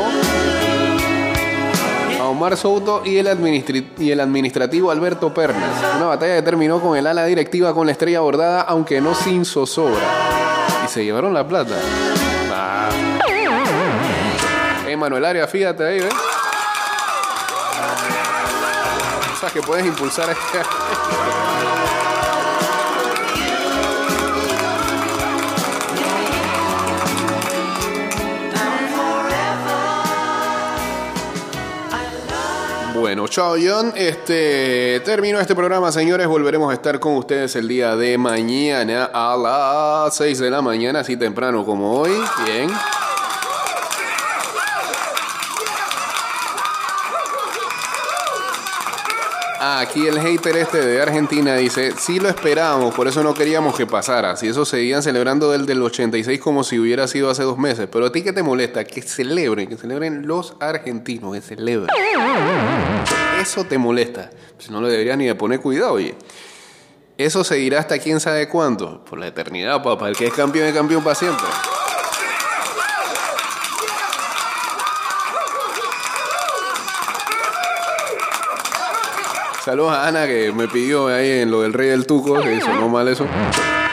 [2.22, 5.96] a Omar Souto y el, y el administrativo Alberto Pernas.
[5.96, 9.46] Una batalla que terminó con el ala directiva con la estrella bordada, aunque no sin
[9.46, 10.04] zozobra.
[10.86, 11.74] Y se llevaron la plata.
[12.68, 12.90] Ah.
[14.88, 16.14] Eh, Manuel Arias, fíjate ahí, ¿ves?
[19.34, 20.62] O sea, que puedes impulsar este...
[32.96, 33.92] Bueno, chao John.
[33.96, 36.28] Este terminó este programa, señores.
[36.28, 41.02] Volveremos a estar con ustedes el día de mañana a las 6 de la mañana,
[41.02, 42.12] así temprano como hoy.
[42.46, 42.70] Bien.
[49.68, 53.76] Ah, aquí el hater este de Argentina dice, sí lo esperábamos, por eso no queríamos
[53.76, 54.36] que pasara.
[54.36, 57.90] Si eso seguían celebrando del del 86 como si hubiera sido hace dos meses.
[57.92, 61.90] Pero a ti qué te molesta, que celebren, que celebren los argentinos, que celebren.
[63.42, 64.30] Eso te molesta.
[64.60, 66.14] Si no le deberías ni de poner cuidado, oye.
[67.18, 69.04] Eso seguirá hasta quién sabe cuánto.
[69.04, 70.10] Por la eternidad, papá.
[70.10, 71.48] El que es campeón es campeón para siempre.
[79.66, 82.88] Saludos a Ana que me pidió ahí en lo del rey del tuco, que sonó
[82.88, 83.26] mal eso.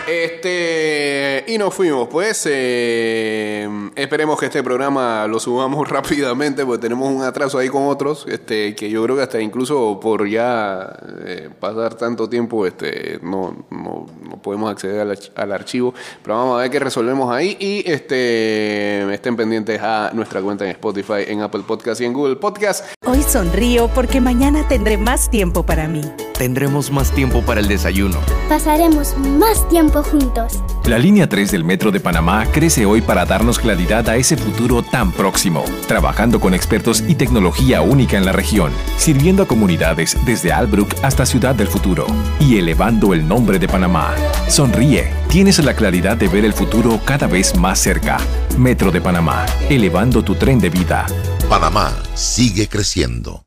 [0.09, 2.47] Este, y nos fuimos, pues.
[2.51, 8.27] eh, esperemos que este programa lo subamos rápidamente, porque tenemos un atraso ahí con otros,
[8.29, 10.93] este, que yo creo que hasta incluso por ya
[11.25, 15.95] eh, pasar tanto tiempo, este, no, no, no podemos acceder al, al archivo.
[16.23, 20.71] Pero vamos a ver qué resolvemos ahí y este, estén pendientes a nuestra cuenta en
[20.73, 22.85] Spotify, en Apple Podcast y en Google Podcast.
[23.07, 26.03] Hoy sonrío porque mañana tendré más tiempo para mí.
[26.39, 28.19] Tendremos más tiempo para el desayuno.
[28.49, 30.63] Pasaremos más tiempo juntos.
[30.87, 34.83] La línea 3 del Metro de Panamá crece hoy para darnos claridad a ese futuro
[34.83, 40.53] tan próximo, trabajando con expertos y tecnología única en la región, sirviendo a comunidades desde
[40.53, 42.07] Albrook hasta Ciudad del Futuro
[42.41, 44.15] y elevando el nombre de Panamá.
[44.49, 48.19] Sonríe, tienes la claridad de ver el futuro cada vez más cerca.
[48.59, 51.07] Metro de Panamá, elevando tu tren de vida.
[51.49, 53.45] Panamá sigue creciendo.